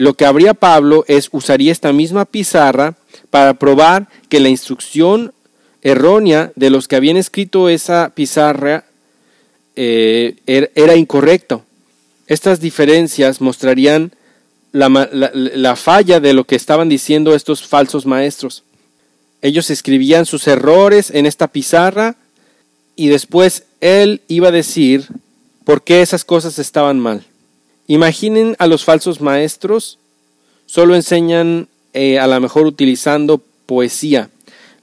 lo 0.00 0.14
que 0.14 0.24
habría 0.24 0.54
Pablo 0.54 1.04
es 1.08 1.28
usaría 1.30 1.70
esta 1.70 1.92
misma 1.92 2.24
pizarra 2.24 2.96
para 3.28 3.52
probar 3.52 4.08
que 4.30 4.40
la 4.40 4.48
instrucción 4.48 5.34
errónea 5.82 6.52
de 6.56 6.70
los 6.70 6.88
que 6.88 6.96
habían 6.96 7.18
escrito 7.18 7.68
esa 7.68 8.10
pizarra 8.14 8.86
eh, 9.76 10.36
er, 10.46 10.72
era 10.74 10.96
incorrecta. 10.96 11.60
Estas 12.26 12.60
diferencias 12.60 13.42
mostrarían 13.42 14.12
la, 14.72 15.76
falla 15.76 16.18
de 16.18 16.32
lo 16.32 16.44
que 16.44 16.56
estaban 16.56 16.88
diciendo 16.88 17.34
estos 17.34 17.68
falsos 17.68 18.06
maestros. 18.06 18.62
Ellos 19.42 19.68
escribían 19.68 20.24
sus 20.24 20.48
errores 20.48 21.10
en 21.10 21.26
esta 21.26 21.46
pizarra 21.48 22.16
y 22.96 23.08
después 23.08 23.64
él 23.82 24.22
iba 24.28 24.48
a 24.48 24.52
decir 24.52 25.08
por 25.64 25.82
qué 25.82 26.00
esas 26.00 26.24
cosas 26.24 26.58
estaban 26.58 26.98
mal. 26.98 27.22
Imaginen 27.90 28.54
a 28.60 28.68
los 28.68 28.84
falsos 28.84 29.20
maestros, 29.20 29.98
solo 30.64 30.94
enseñan 30.94 31.66
eh, 31.92 32.20
a 32.20 32.28
lo 32.28 32.40
mejor 32.40 32.66
utilizando 32.66 33.42
poesía. 33.66 34.30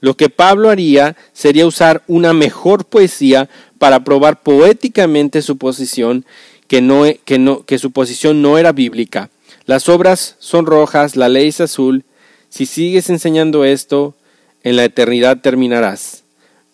Lo 0.00 0.14
que 0.14 0.28
Pablo 0.28 0.68
haría 0.68 1.16
sería 1.32 1.66
usar 1.66 2.02
una 2.06 2.34
mejor 2.34 2.84
poesía 2.84 3.48
para 3.78 4.04
probar 4.04 4.42
poéticamente 4.42 5.40
su 5.40 5.56
posición, 5.56 6.26
que, 6.66 6.82
no, 6.82 7.04
que, 7.24 7.38
no, 7.38 7.64
que 7.64 7.78
su 7.78 7.92
posición 7.92 8.42
no 8.42 8.58
era 8.58 8.72
bíblica. 8.72 9.30
Las 9.64 9.88
obras 9.88 10.36
son 10.38 10.66
rojas, 10.66 11.16
la 11.16 11.30
ley 11.30 11.48
es 11.48 11.62
azul. 11.62 12.04
Si 12.50 12.66
sigues 12.66 13.08
enseñando 13.08 13.64
esto, 13.64 14.16
en 14.64 14.76
la 14.76 14.84
eternidad 14.84 15.38
terminarás. 15.40 16.24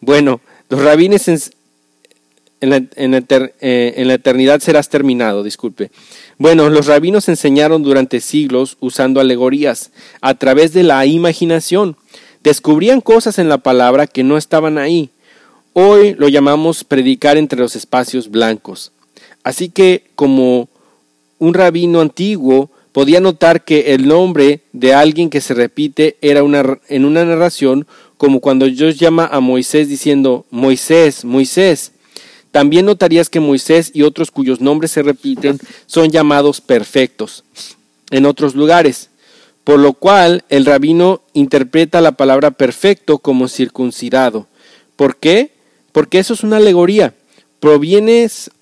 Bueno, 0.00 0.40
los 0.68 0.82
rabines 0.82 1.28
en, 2.64 2.70
la, 2.70 2.76
eh, 3.60 3.94
en 3.96 4.08
la 4.08 4.14
eternidad 4.14 4.60
serás 4.60 4.88
terminado, 4.88 5.44
disculpe. 5.44 5.90
Bueno, 6.38 6.68
los 6.68 6.86
rabinos 6.86 7.28
enseñaron 7.28 7.82
durante 7.82 8.20
siglos 8.20 8.76
usando 8.80 9.20
alegorías 9.20 9.92
a 10.20 10.34
través 10.34 10.72
de 10.72 10.82
la 10.82 11.06
imaginación. 11.06 11.96
Descubrían 12.42 13.00
cosas 13.00 13.38
en 13.38 13.48
la 13.48 13.58
palabra 13.58 14.06
que 14.06 14.24
no 14.24 14.36
estaban 14.36 14.78
ahí. 14.78 15.10
Hoy 15.72 16.14
lo 16.14 16.28
llamamos 16.28 16.84
predicar 16.84 17.36
entre 17.36 17.60
los 17.60 17.76
espacios 17.76 18.30
blancos. 18.30 18.92
Así 19.44 19.68
que 19.68 20.04
como 20.14 20.68
un 21.38 21.54
rabino 21.54 22.00
antiguo 22.00 22.70
podía 22.92 23.20
notar 23.20 23.64
que 23.64 23.94
el 23.94 24.06
nombre 24.06 24.60
de 24.72 24.94
alguien 24.94 25.30
que 25.30 25.40
se 25.40 25.54
repite 25.54 26.16
era 26.20 26.42
una, 26.42 26.78
en 26.88 27.04
una 27.04 27.24
narración 27.24 27.86
como 28.16 28.40
cuando 28.40 28.66
Dios 28.66 28.98
llama 28.98 29.28
a 29.30 29.40
Moisés 29.40 29.88
diciendo 29.88 30.46
Moisés, 30.50 31.24
Moisés. 31.24 31.92
También 32.54 32.86
notarías 32.86 33.30
que 33.30 33.40
Moisés 33.40 33.90
y 33.94 34.02
otros 34.02 34.30
cuyos 34.30 34.60
nombres 34.60 34.92
se 34.92 35.02
repiten 35.02 35.58
son 35.86 36.12
llamados 36.12 36.60
perfectos 36.60 37.42
en 38.12 38.26
otros 38.26 38.54
lugares, 38.54 39.10
por 39.64 39.80
lo 39.80 39.94
cual 39.94 40.44
el 40.50 40.64
rabino 40.64 41.20
interpreta 41.32 42.00
la 42.00 42.12
palabra 42.12 42.52
perfecto 42.52 43.18
como 43.18 43.48
circuncidado. 43.48 44.46
¿Por 44.94 45.16
qué? 45.16 45.50
Porque 45.90 46.20
eso 46.20 46.32
es 46.32 46.44
una 46.44 46.58
alegoría. 46.58 47.12
Provienes, 47.58 48.52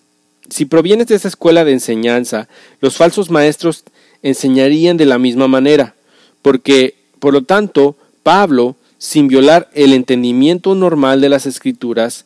si 0.48 0.64
provienes 0.64 1.08
de 1.08 1.16
esa 1.16 1.28
escuela 1.28 1.62
de 1.66 1.72
enseñanza, 1.72 2.48
los 2.80 2.96
falsos 2.96 3.28
maestros 3.28 3.84
enseñarían 4.22 4.96
de 4.96 5.04
la 5.04 5.18
misma 5.18 5.48
manera, 5.48 5.96
porque, 6.40 6.94
por 7.18 7.34
lo 7.34 7.42
tanto, 7.42 7.98
Pablo, 8.22 8.74
sin 8.96 9.28
violar 9.28 9.68
el 9.74 9.92
entendimiento 9.92 10.74
normal 10.74 11.20
de 11.20 11.28
las 11.28 11.44
escrituras, 11.44 12.24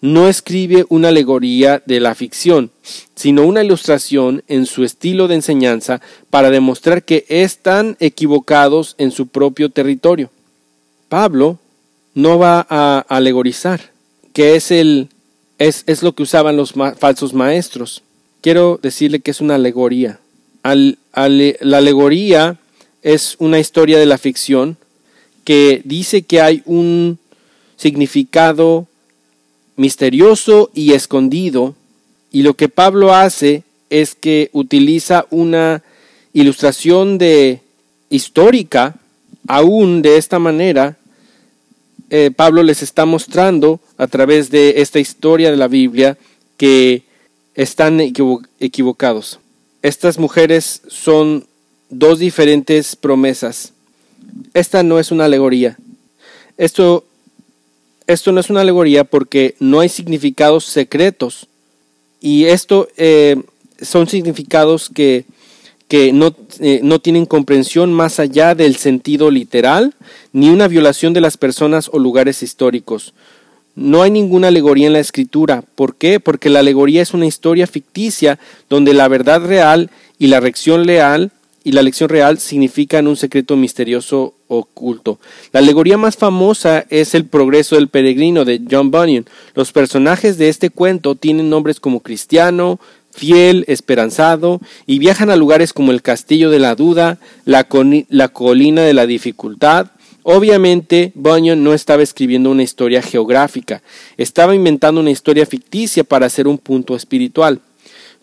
no 0.00 0.28
escribe 0.28 0.86
una 0.88 1.08
alegoría 1.08 1.82
de 1.84 2.00
la 2.00 2.14
ficción, 2.14 2.70
sino 3.14 3.44
una 3.44 3.64
ilustración 3.64 4.44
en 4.46 4.66
su 4.66 4.84
estilo 4.84 5.26
de 5.26 5.34
enseñanza 5.36 6.00
para 6.30 6.50
demostrar 6.50 7.02
que 7.02 7.24
están 7.28 7.96
equivocados 7.98 8.94
en 8.98 9.10
su 9.10 9.26
propio 9.26 9.70
territorio. 9.70 10.30
Pablo 11.08 11.58
no 12.14 12.38
va 12.38 12.66
a 12.68 13.04
alegorizar, 13.08 13.90
que 14.32 14.56
es 14.56 14.70
el 14.70 15.08
es, 15.58 15.82
es 15.86 16.02
lo 16.02 16.14
que 16.14 16.22
usaban 16.22 16.56
los 16.56 16.74
falsos 16.98 17.34
maestros. 17.34 18.02
Quiero 18.40 18.78
decirle 18.80 19.20
que 19.20 19.32
es 19.32 19.40
una 19.40 19.56
alegoría. 19.56 20.20
la 20.62 21.78
alegoría 21.78 22.56
es 23.02 23.36
una 23.38 23.58
historia 23.58 23.98
de 23.98 24.06
la 24.06 24.18
ficción 24.18 24.76
que 25.44 25.82
dice 25.84 26.22
que 26.22 26.40
hay 26.40 26.62
un 26.66 27.18
significado 27.76 28.87
misterioso 29.78 30.70
y 30.74 30.92
escondido, 30.92 31.74
y 32.30 32.42
lo 32.42 32.54
que 32.54 32.68
Pablo 32.68 33.14
hace 33.14 33.62
es 33.88 34.14
que 34.14 34.50
utiliza 34.52 35.26
una 35.30 35.82
ilustración 36.34 37.16
de 37.16 37.60
histórica, 38.10 38.96
aún 39.46 40.02
de 40.02 40.18
esta 40.18 40.38
manera, 40.38 40.98
eh, 42.10 42.30
Pablo 42.34 42.62
les 42.62 42.82
está 42.82 43.06
mostrando 43.06 43.80
a 43.96 44.08
través 44.08 44.50
de 44.50 44.82
esta 44.82 44.98
historia 44.98 45.50
de 45.50 45.56
la 45.56 45.68
Biblia 45.68 46.18
que 46.56 47.04
están 47.54 48.00
equivocados. 48.00 49.38
Estas 49.82 50.18
mujeres 50.18 50.82
son 50.88 51.46
dos 51.88 52.18
diferentes 52.18 52.96
promesas. 52.96 53.72
Esta 54.54 54.82
no 54.82 54.98
es 54.98 55.12
una 55.12 55.26
alegoría. 55.26 55.78
Esto 56.56 57.04
esto 58.08 58.32
no 58.32 58.40
es 58.40 58.50
una 58.50 58.62
alegoría 58.62 59.04
porque 59.04 59.54
no 59.60 59.80
hay 59.80 59.90
significados 59.90 60.64
secretos. 60.64 61.46
Y 62.20 62.46
esto 62.46 62.88
eh, 62.96 63.36
son 63.80 64.08
significados 64.08 64.88
que, 64.88 65.26
que 65.88 66.12
no, 66.12 66.34
eh, 66.58 66.80
no 66.82 67.00
tienen 67.00 67.26
comprensión 67.26 67.92
más 67.92 68.18
allá 68.18 68.54
del 68.54 68.76
sentido 68.76 69.30
literal, 69.30 69.94
ni 70.32 70.48
una 70.48 70.68
violación 70.68 71.12
de 71.12 71.20
las 71.20 71.36
personas 71.36 71.90
o 71.92 71.98
lugares 71.98 72.42
históricos. 72.42 73.12
No 73.76 74.02
hay 74.02 74.10
ninguna 74.10 74.48
alegoría 74.48 74.86
en 74.86 74.94
la 74.94 75.00
escritura. 75.00 75.62
¿Por 75.74 75.94
qué? 75.94 76.18
Porque 76.18 76.48
la 76.48 76.60
alegoría 76.60 77.02
es 77.02 77.12
una 77.12 77.26
historia 77.26 77.66
ficticia 77.66 78.38
donde 78.70 78.94
la 78.94 79.06
verdad 79.06 79.44
real 79.44 79.90
y 80.18 80.28
la 80.28 80.40
reacción 80.40 80.86
leal 80.86 81.30
y 81.64 81.72
la 81.72 81.82
lección 81.82 82.08
real 82.08 82.38
significan 82.38 83.06
un 83.06 83.16
secreto 83.16 83.56
misterioso 83.56 84.34
oculto. 84.48 85.18
La 85.52 85.60
alegoría 85.60 85.98
más 85.98 86.16
famosa 86.16 86.86
es 86.88 87.14
El 87.14 87.26
progreso 87.26 87.76
del 87.76 87.88
peregrino 87.88 88.44
de 88.44 88.60
John 88.70 88.90
Bunyan. 88.90 89.26
Los 89.54 89.72
personajes 89.72 90.38
de 90.38 90.48
este 90.48 90.70
cuento 90.70 91.14
tienen 91.14 91.50
nombres 91.50 91.80
como 91.80 92.00
cristiano, 92.00 92.80
fiel, 93.10 93.64
esperanzado, 93.68 94.60
y 94.86 94.98
viajan 94.98 95.30
a 95.30 95.36
lugares 95.36 95.72
como 95.72 95.92
el 95.92 96.02
castillo 96.02 96.50
de 96.50 96.58
la 96.58 96.74
duda, 96.74 97.18
la, 97.44 97.66
la 98.08 98.28
colina 98.28 98.82
de 98.82 98.94
la 98.94 99.06
dificultad. 99.06 99.88
Obviamente, 100.22 101.12
Bunyan 101.14 101.62
no 101.64 101.74
estaba 101.74 102.02
escribiendo 102.02 102.50
una 102.50 102.62
historia 102.62 103.02
geográfica, 103.02 103.82
estaba 104.16 104.54
inventando 104.54 105.00
una 105.00 105.10
historia 105.10 105.46
ficticia 105.46 106.04
para 106.04 106.26
hacer 106.26 106.46
un 106.46 106.58
punto 106.58 106.94
espiritual. 106.94 107.60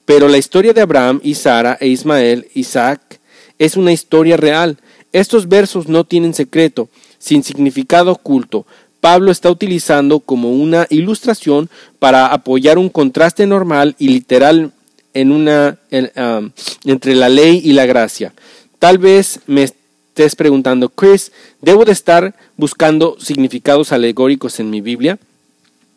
Pero 0.06 0.28
la 0.28 0.38
historia 0.38 0.72
de 0.72 0.82
Abraham 0.82 1.20
y 1.24 1.34
Sara 1.34 1.78
e 1.82 1.88
Ismael, 1.88 2.48
Isaac, 2.54 3.15
es 3.60 3.78
una 3.78 3.92
historia 3.92 4.38
real. 4.38 4.78
Estos 5.14 5.48
versos 5.48 5.88
no 5.88 6.04
tienen 6.04 6.34
secreto, 6.34 6.90
sin 7.20 7.44
significado 7.44 8.12
oculto. 8.12 8.66
Pablo 9.00 9.32
está 9.32 9.52
utilizando 9.52 10.20
como 10.20 10.52
una 10.52 10.88
ilustración 10.90 11.70
para 12.00 12.28
apoyar 12.28 12.78
un 12.78 12.90
contraste 12.90 13.46
normal 13.46 13.96
y 14.00 14.10
literal 14.10 14.72
um, 15.14 16.52
entre 16.86 17.16
la 17.16 17.30
ley 17.30 17.62
y 17.64 17.74
la 17.74 17.86
gracia. 17.86 18.34
Tal 18.80 18.98
vez 18.98 19.40
me 19.48 19.64
estés 19.64 20.36
preguntando, 20.36 20.90
Chris, 20.90 21.32
¿debo 21.62 21.86
de 21.86 21.92
estar 21.92 22.36
buscando 22.58 23.18
significados 23.20 23.92
alegóricos 23.92 24.60
en 24.60 24.70
mi 24.70 24.82
Biblia? 24.82 25.20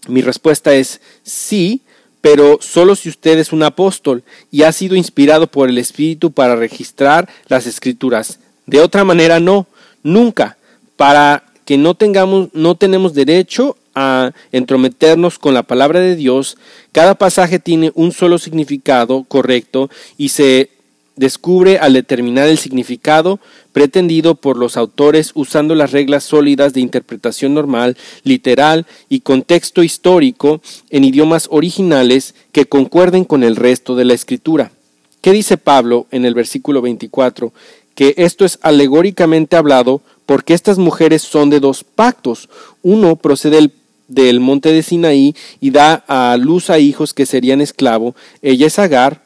Mi 0.07 0.21
respuesta 0.23 0.75
es 0.75 1.01
sí, 1.23 1.81
pero 2.21 2.59
solo 2.61 2.97
si 2.97 3.09
usted 3.09 3.39
es 3.39 3.53
un 3.53 3.63
apóstol 3.63 4.23
y 4.51 4.63
ha 4.63 4.73
sido 4.73 4.97
inspirado 4.97 5.47
por 5.47 5.69
el 5.69 5.79
Espíritu 5.79 6.33
para 6.33 6.57
registrar 6.57 7.29
las 7.49 7.67
escrituras. 7.67 8.39
De 8.67 8.81
otra 8.81 9.05
manera, 9.05 9.41
no, 9.41 9.67
nunca, 10.03 10.57
para 10.97 11.45
que 11.65 11.79
no 11.79 11.95
tengamos, 11.95 12.49
no 12.53 12.75
tenemos 12.75 13.15
derecho 13.15 13.77
a 13.95 14.33
entrometernos 14.53 15.39
con 15.39 15.55
la 15.55 15.63
palabra 15.63 16.01
de 16.01 16.17
Dios. 16.17 16.57
Cada 16.93 17.15
pasaje 17.15 17.59
tiene 17.59 17.93
un 17.95 18.13
solo 18.13 18.39
significado 18.39 19.25
correcto 19.25 19.91
y 20.17 20.31
se 20.31 20.71
descubre 21.19 21.79
al 21.79 21.93
determinar 21.93 22.49
el 22.49 22.59
significado 22.59 23.41
pretendido 23.73 24.35
por 24.35 24.57
los 24.57 24.77
autores 24.77 25.33
usando 25.35 25.75
las 25.75 25.93
reglas 25.93 26.25
sólidas 26.25 26.73
de 26.73 26.81
interpretación 26.81 27.55
normal, 27.55 27.97
literal 28.25 28.87
y 29.09 29.21
contexto 29.21 29.83
histórico 29.83 30.61
en 30.91 31.05
idiomas 31.05 31.49
originales 31.51 32.35
que 32.53 32.67
concuerden 32.67 33.25
con 33.25 33.45
el 33.45 33.57
resto 33.57 33.95
de 33.95 34.05
la 34.05 34.15
escritura. 34.15 34.73
¿Qué 35.21 35.33
dice 35.33 35.57
Pablo 35.57 36.07
en 36.11 36.25
el 36.25 36.35
versículo 36.35 36.81
24? 36.81 37.53
Que 37.95 38.15
esto 38.17 38.45
es 38.45 38.59
alegóricamente 38.63 39.57
hablado 39.57 40.01
porque 40.27 40.55
estas 40.55 40.79
mujeres 40.79 41.23
son 41.23 41.51
de 41.51 41.59
dos 41.59 41.85
pactos. 41.85 42.49
Uno 42.83 43.17
procede 43.17 43.71
del, 44.09 44.41
monte 44.41 44.73
de 44.73 44.83
Sinaí 44.83 45.35
y 45.61 45.71
da 45.71 46.05
a 46.07 46.37
luz 46.37 46.71
a 46.71 46.79
hijos 46.79 47.15
que 47.15 47.27
serían 47.27 47.61
esclavo. 47.61 48.15
Ella 48.43 48.67
es 48.67 48.79
Agar, 48.79 49.23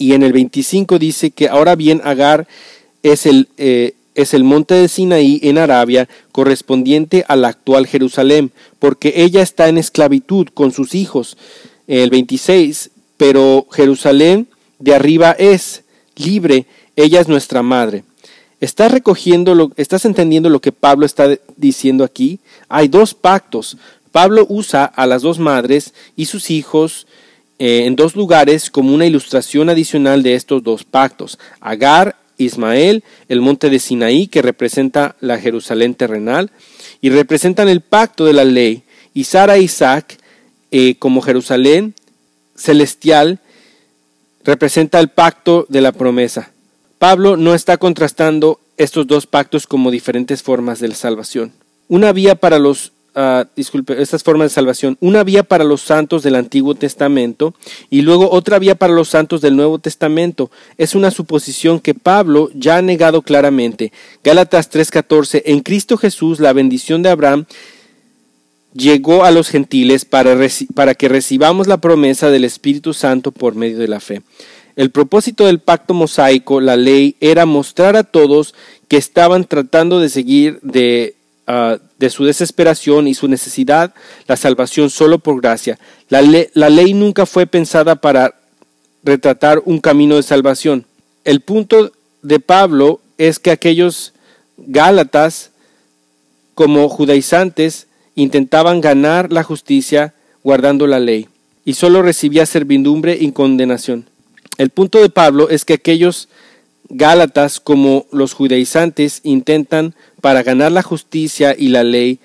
y 0.00 0.14
en 0.14 0.22
el 0.22 0.32
25 0.32 0.98
dice 0.98 1.30
que 1.30 1.48
ahora 1.50 1.76
bien 1.76 2.00
Agar 2.02 2.48
es 3.02 3.26
el, 3.26 3.48
eh, 3.58 3.92
es 4.14 4.32
el 4.32 4.44
monte 4.44 4.74
de 4.74 4.88
Sinaí 4.88 5.40
en 5.42 5.58
Arabia, 5.58 6.08
correspondiente 6.32 7.26
a 7.28 7.36
la 7.36 7.48
actual 7.48 7.86
Jerusalén, 7.86 8.50
porque 8.78 9.12
ella 9.16 9.42
está 9.42 9.68
en 9.68 9.76
esclavitud 9.76 10.48
con 10.54 10.72
sus 10.72 10.94
hijos. 10.94 11.36
El 11.86 12.08
26, 12.08 12.90
pero 13.18 13.66
Jerusalén 13.70 14.48
de 14.78 14.94
arriba 14.94 15.32
es 15.32 15.82
libre, 16.16 16.64
ella 16.96 17.20
es 17.20 17.28
nuestra 17.28 17.62
madre. 17.62 18.02
¿Estás 18.58 18.92
recogiendo 18.92 19.54
lo, 19.54 19.70
estás 19.76 20.06
entendiendo 20.06 20.48
lo 20.48 20.62
que 20.62 20.72
Pablo 20.72 21.04
está 21.04 21.28
diciendo 21.58 22.04
aquí? 22.04 22.40
Hay 22.70 22.88
dos 22.88 23.12
pactos. 23.12 23.76
Pablo 24.12 24.46
usa 24.48 24.86
a 24.86 25.06
las 25.06 25.20
dos 25.20 25.38
madres 25.38 25.92
y 26.16 26.24
sus 26.24 26.50
hijos 26.50 27.06
eh, 27.60 27.84
en 27.84 27.94
dos 27.94 28.16
lugares 28.16 28.70
como 28.70 28.94
una 28.94 29.04
ilustración 29.04 29.68
adicional 29.68 30.22
de 30.22 30.34
estos 30.34 30.62
dos 30.62 30.82
pactos. 30.82 31.38
Agar, 31.60 32.16
Ismael, 32.38 33.04
el 33.28 33.42
monte 33.42 33.68
de 33.68 33.78
Sinaí, 33.78 34.28
que 34.28 34.40
representa 34.40 35.14
la 35.20 35.38
Jerusalén 35.38 35.94
terrenal, 35.94 36.50
y 37.02 37.10
representan 37.10 37.68
el 37.68 37.82
pacto 37.82 38.24
de 38.24 38.32
la 38.32 38.46
ley, 38.46 38.82
y 39.12 39.24
Sara 39.24 39.56
e 39.56 39.62
Isaac, 39.62 40.16
eh, 40.70 40.94
como 40.98 41.20
Jerusalén 41.20 41.94
celestial, 42.56 43.40
representa 44.42 44.98
el 44.98 45.08
pacto 45.08 45.66
de 45.68 45.82
la 45.82 45.92
promesa. 45.92 46.52
Pablo 46.98 47.36
no 47.36 47.54
está 47.54 47.76
contrastando 47.76 48.58
estos 48.78 49.06
dos 49.06 49.26
pactos 49.26 49.66
como 49.66 49.90
diferentes 49.90 50.42
formas 50.42 50.80
de 50.80 50.88
la 50.88 50.94
salvación. 50.94 51.52
Una 51.88 52.12
vía 52.12 52.36
para 52.36 52.58
los 52.58 52.92
Ah, 53.14 53.44
disculpe, 53.56 54.00
estas 54.00 54.22
formas 54.22 54.46
de 54.46 54.54
salvación, 54.54 54.96
una 55.00 55.24
vía 55.24 55.42
para 55.42 55.64
los 55.64 55.80
santos 55.80 56.22
del 56.22 56.36
Antiguo 56.36 56.76
Testamento 56.76 57.54
y 57.90 58.02
luego 58.02 58.30
otra 58.30 58.60
vía 58.60 58.76
para 58.76 58.92
los 58.92 59.08
santos 59.08 59.40
del 59.40 59.56
Nuevo 59.56 59.80
Testamento. 59.80 60.50
Es 60.78 60.94
una 60.94 61.10
suposición 61.10 61.80
que 61.80 61.94
Pablo 61.94 62.50
ya 62.54 62.76
ha 62.76 62.82
negado 62.82 63.22
claramente. 63.22 63.92
Gálatas 64.22 64.70
3:14, 64.70 65.42
en 65.46 65.60
Cristo 65.60 65.96
Jesús 65.96 66.38
la 66.38 66.52
bendición 66.52 67.02
de 67.02 67.08
Abraham 67.08 67.46
llegó 68.74 69.24
a 69.24 69.32
los 69.32 69.48
gentiles 69.48 70.04
para, 70.04 70.36
para 70.74 70.94
que 70.94 71.08
recibamos 71.08 71.66
la 71.66 71.78
promesa 71.78 72.30
del 72.30 72.44
Espíritu 72.44 72.94
Santo 72.94 73.32
por 73.32 73.56
medio 73.56 73.78
de 73.78 73.88
la 73.88 73.98
fe. 73.98 74.22
El 74.76 74.90
propósito 74.90 75.46
del 75.46 75.58
pacto 75.58 75.94
mosaico, 75.94 76.60
la 76.60 76.76
ley, 76.76 77.16
era 77.20 77.44
mostrar 77.44 77.96
a 77.96 78.04
todos 78.04 78.54
que 78.86 78.96
estaban 78.96 79.44
tratando 79.44 79.98
de 79.98 80.08
seguir 80.08 80.60
de 80.62 81.16
Ah, 81.52 81.78
de 81.98 82.10
su 82.10 82.24
desesperación 82.24 83.08
y 83.08 83.14
su 83.14 83.26
necesidad, 83.26 83.92
la 84.28 84.36
salvación 84.36 84.88
solo 84.88 85.18
por 85.18 85.40
gracia. 85.40 85.80
La, 86.08 86.22
ley 86.22 86.94
nunca 86.94 87.26
fue 87.26 87.44
pensada 87.44 87.96
para 87.96 88.36
retratar 89.02 89.60
un 89.64 89.80
camino 89.80 90.14
de 90.14 90.22
salvación. 90.22 90.86
El 91.24 91.40
punto 91.40 91.90
de 92.22 92.38
Pablo 92.38 93.00
es 93.18 93.40
que 93.40 93.50
aquellos 93.50 94.12
Gálatas, 94.58 95.50
como 96.54 96.88
judaizantes, 96.88 97.88
intentaban 98.14 98.80
ganar 98.80 99.32
la 99.32 99.42
justicia 99.42 100.14
guardando 100.44 100.86
la 100.86 101.00
ley, 101.00 101.26
y 101.64 101.72
solo 101.72 102.00
recibía 102.00 102.46
servidumbre 102.46 103.18
y 103.20 103.32
condenación. 103.32 104.06
El 104.56 104.70
punto 104.70 105.00
de 105.00 105.10
Pablo 105.10 105.48
es 105.50 105.64
que 105.64 105.74
aquellos 105.74 106.28
Gálatas 106.90 107.60
como 107.60 108.06
los 108.10 108.34
judaizantes 108.34 109.20
intentan 109.22 109.94
para 110.20 110.42
ganar 110.42 110.72
la 110.72 110.82
justicia 110.82 111.54
y 111.56 111.68
la 111.68 111.84
ley 111.84 112.18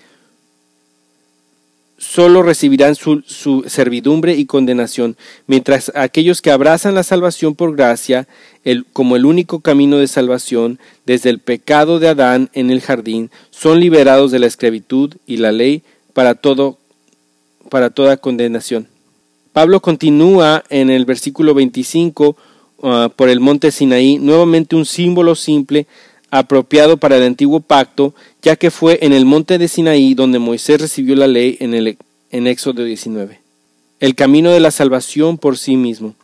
solo 1.97 2.43
recibirán 2.43 2.95
su, 2.95 3.63
servidumbre 3.67 4.35
y 4.35 4.45
condenación, 4.45 5.15
mientras 5.47 5.91
aquellos 5.95 6.41
que 6.41 6.51
abrazan 6.51 6.95
la 6.95 7.03
salvación 7.03 7.55
por 7.55 7.75
gracia 7.75 8.27
el, 8.63 8.85
como 8.85 9.15
el 9.15 9.25
único 9.25 9.59
camino 9.59 9.97
de 9.97 10.07
salvación 10.07 10.79
desde 11.05 11.29
el 11.29 11.39
pecado 11.39 11.99
de 11.99 12.09
Adán 12.09 12.49
en 12.53 12.69
el 12.69 12.81
jardín, 12.81 13.31
son 13.49 13.79
liberados 13.79 14.31
de 14.31 14.39
la 14.39 14.47
esclavitud 14.47 15.13
y 15.25 15.37
la 15.37 15.51
ley 15.51 15.83
para, 16.13 16.35
todo, 16.35 16.77
para 17.69 17.89
toda 17.89 18.17
condenación. 18.17 18.87
Pablo 19.53 19.79
continúa 19.79 20.63
en 20.69 20.89
el 20.89 21.05
versículo 21.05 21.53
25 21.53 22.35
uh, 22.85 23.09
por 23.09 23.29
el 23.29 23.39
monte 23.39 23.71
Sinaí, 23.71 24.17
nuevamente 24.19 24.75
un 24.75 24.85
símbolo 24.85 25.35
simple 25.35 25.87
apropiado 26.31 26.97
para 26.97 27.17
el 27.17 27.23
antiguo 27.23 27.59
pacto, 27.59 28.13
ya 28.41 28.55
que 28.55 28.71
fue 28.71 28.99
en 29.01 29.13
el 29.13 29.25
monte 29.25 29.57
de 29.57 29.67
Sinaí 29.67 30.13
donde 30.13 30.39
Moisés 30.39 30.81
recibió 30.81 31.15
la 31.15 31.27
ley 31.27 31.57
en, 31.59 31.73
el, 31.73 31.97
en 32.31 32.47
Éxodo 32.47 32.83
19. 32.83 33.39
El 33.99 34.15
camino 34.15 34.51
de 34.51 34.59
la 34.59 34.71
salvación 34.71 35.37
por 35.37 35.57
sí 35.57 35.77
mismo. 35.77 36.15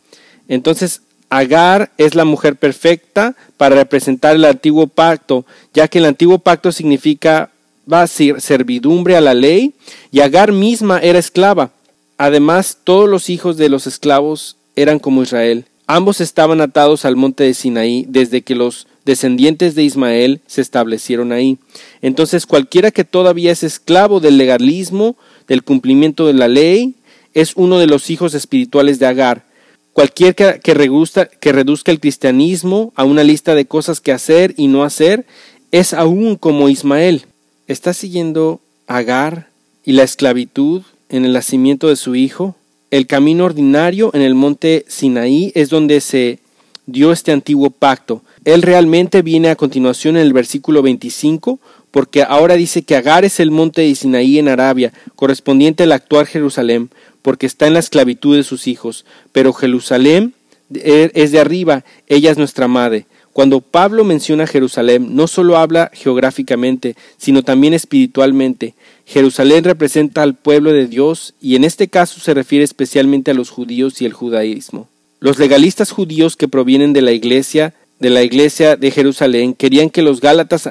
Entonces, 0.48 1.02
Agar 1.30 1.92
es 1.96 2.14
la 2.14 2.26
mujer 2.26 2.56
perfecta 2.56 3.34
para 3.56 3.76
representar 3.76 4.36
el 4.36 4.44
antiguo 4.44 4.86
pacto, 4.86 5.46
ya 5.72 5.88
que 5.88 5.98
el 5.98 6.04
antiguo 6.04 6.38
pacto 6.38 6.72
significa 6.72 7.50
va 7.90 8.06
ser 8.06 8.40
servidumbre 8.40 9.16
a 9.16 9.20
la 9.20 9.34
ley 9.34 9.74
y 10.10 10.20
Agar 10.20 10.52
misma 10.52 10.98
era 10.98 11.18
esclava. 11.18 11.70
Además, 12.18 12.78
todos 12.84 13.08
los 13.08 13.30
hijos 13.30 13.56
de 13.56 13.68
los 13.68 13.86
esclavos 13.86 14.56
eran 14.76 14.98
como 14.98 15.22
Israel. 15.22 15.64
Ambos 15.86 16.20
estaban 16.20 16.60
atados 16.60 17.04
al 17.04 17.16
monte 17.16 17.44
de 17.44 17.54
Sinaí 17.54 18.06
desde 18.08 18.42
que 18.42 18.54
los 18.54 18.86
descendientes 19.04 19.74
de 19.74 19.82
Ismael 19.82 20.40
se 20.46 20.60
establecieron 20.60 21.32
ahí. 21.32 21.58
Entonces 22.02 22.46
cualquiera 22.46 22.90
que 22.90 23.04
todavía 23.04 23.52
es 23.52 23.62
esclavo 23.62 24.20
del 24.20 24.38
legalismo, 24.38 25.16
del 25.48 25.64
cumplimiento 25.64 26.26
de 26.26 26.34
la 26.34 26.48
ley, 26.48 26.94
es 27.34 27.52
uno 27.56 27.78
de 27.78 27.86
los 27.86 28.10
hijos 28.10 28.34
espirituales 28.34 28.98
de 28.98 29.06
Agar. 29.06 29.44
Cualquiera 29.92 30.58
que, 30.58 30.74
reduzca, 30.74 31.26
que 31.26 31.52
reduzca 31.52 31.92
el 31.92 32.00
cristianismo 32.00 32.92
a 32.96 33.04
una 33.04 33.24
lista 33.24 33.54
de 33.54 33.66
cosas 33.66 34.00
que 34.00 34.12
hacer 34.12 34.54
y 34.56 34.68
no 34.68 34.84
hacer, 34.84 35.26
es 35.70 35.92
aún 35.92 36.36
como 36.36 36.68
Ismael. 36.68 37.26
¿Está 37.66 37.92
siguiendo 37.92 38.60
Agar 38.86 39.48
y 39.84 39.92
la 39.92 40.02
esclavitud 40.02 40.82
en 41.08 41.24
el 41.24 41.32
nacimiento 41.32 41.88
de 41.88 41.96
su 41.96 42.14
hijo? 42.14 42.56
El 42.92 43.06
camino 43.06 43.46
ordinario 43.46 44.10
en 44.12 44.20
el 44.20 44.34
monte 44.34 44.84
Sinaí 44.86 45.50
es 45.54 45.70
donde 45.70 46.02
se 46.02 46.40
dio 46.84 47.10
este 47.10 47.32
antiguo 47.32 47.70
pacto. 47.70 48.20
Él 48.44 48.60
realmente 48.60 49.22
viene 49.22 49.48
a 49.48 49.56
continuación 49.56 50.18
en 50.18 50.22
el 50.24 50.34
versículo 50.34 50.82
25, 50.82 51.58
porque 51.90 52.22
ahora 52.22 52.54
dice 52.54 52.82
que 52.82 52.94
Agar 52.94 53.24
es 53.24 53.40
el 53.40 53.50
monte 53.50 53.80
de 53.80 53.94
Sinaí 53.94 54.38
en 54.38 54.48
Arabia, 54.48 54.92
correspondiente 55.16 55.84
al 55.84 55.92
actual 55.92 56.26
Jerusalén, 56.26 56.90
porque 57.22 57.46
está 57.46 57.66
en 57.66 57.72
la 57.72 57.78
esclavitud 57.78 58.36
de 58.36 58.42
sus 58.42 58.66
hijos. 58.66 59.06
Pero 59.32 59.54
Jerusalén 59.54 60.34
es 60.74 61.32
de 61.32 61.40
arriba, 61.40 61.86
ella 62.08 62.30
es 62.30 62.36
nuestra 62.36 62.68
madre. 62.68 63.06
Cuando 63.32 63.62
Pablo 63.62 64.04
menciona 64.04 64.46
Jerusalén, 64.46 65.16
no 65.16 65.28
solo 65.28 65.56
habla 65.56 65.90
geográficamente, 65.94 66.94
sino 67.16 67.42
también 67.42 67.72
espiritualmente. 67.72 68.74
Jerusalén 69.12 69.62
representa 69.62 70.22
al 70.22 70.34
pueblo 70.34 70.72
de 70.72 70.86
Dios 70.86 71.34
y 71.38 71.54
en 71.54 71.64
este 71.64 71.88
caso 71.88 72.18
se 72.18 72.32
refiere 72.32 72.64
especialmente 72.64 73.30
a 73.30 73.34
los 73.34 73.50
judíos 73.50 74.00
y 74.00 74.06
el 74.06 74.14
judaísmo. 74.14 74.88
Los 75.20 75.38
legalistas 75.38 75.90
judíos 75.90 76.34
que 76.34 76.48
provienen 76.48 76.94
de 76.94 77.02
la 77.02 77.12
iglesia 77.12 77.74
de 78.00 78.08
la 78.08 78.22
iglesia 78.22 78.76
de 78.76 78.90
Jerusalén 78.90 79.52
querían 79.52 79.90
que 79.90 80.00
los 80.00 80.22
gálatas 80.22 80.68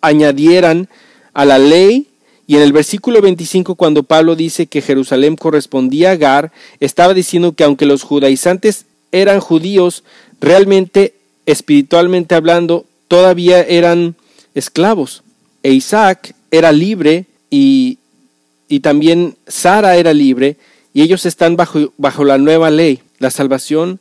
añadieran 0.00 0.88
a 1.34 1.44
la 1.44 1.58
ley 1.58 2.06
y 2.46 2.54
en 2.54 2.62
el 2.62 2.72
versículo 2.72 3.20
25 3.20 3.74
cuando 3.74 4.04
Pablo 4.04 4.36
dice 4.36 4.68
que 4.68 4.80
Jerusalén 4.80 5.34
correspondía 5.34 6.10
a 6.10 6.12
Agar, 6.12 6.52
estaba 6.78 7.14
diciendo 7.14 7.52
que 7.52 7.64
aunque 7.64 7.84
los 7.84 8.04
judaizantes 8.04 8.86
eran 9.10 9.40
judíos, 9.40 10.04
realmente 10.40 11.14
espiritualmente 11.46 12.36
hablando 12.36 12.86
todavía 13.08 13.60
eran 13.60 14.14
esclavos. 14.54 15.24
E 15.64 15.72
Isaac 15.72 16.34
era 16.52 16.70
libre 16.70 17.26
y, 17.50 17.98
y 18.68 18.80
también 18.80 19.36
Sara 19.46 19.96
era 19.96 20.12
libre 20.12 20.56
y 20.92 21.02
ellos 21.02 21.26
están 21.26 21.56
bajo, 21.56 21.92
bajo 21.98 22.24
la 22.24 22.38
nueva 22.38 22.70
ley. 22.70 23.00
La 23.18 23.30
salvación 23.30 24.00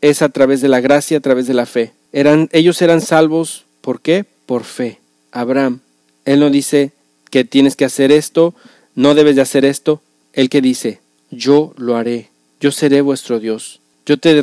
es 0.00 0.22
a 0.22 0.28
través 0.30 0.60
de 0.60 0.68
la 0.68 0.80
gracia, 0.80 1.18
a 1.18 1.20
través 1.20 1.46
de 1.46 1.54
la 1.54 1.66
fe. 1.66 1.92
Eran, 2.12 2.48
ellos 2.52 2.80
eran 2.82 3.00
salvos, 3.00 3.64
¿por 3.80 4.00
qué? 4.00 4.24
Por 4.46 4.64
fe. 4.64 4.98
Abraham, 5.32 5.80
él 6.24 6.40
no 6.40 6.50
dice 6.50 6.92
que 7.30 7.44
tienes 7.44 7.76
que 7.76 7.84
hacer 7.84 8.10
esto, 8.10 8.54
no 8.94 9.14
debes 9.14 9.36
de 9.36 9.42
hacer 9.42 9.64
esto. 9.64 10.00
Él 10.32 10.48
que 10.48 10.60
dice, 10.60 11.00
yo 11.30 11.74
lo 11.76 11.96
haré, 11.96 12.30
yo 12.60 12.72
seré 12.72 13.00
vuestro 13.00 13.38
Dios, 13.38 13.80
yo 14.06 14.18
te, 14.18 14.42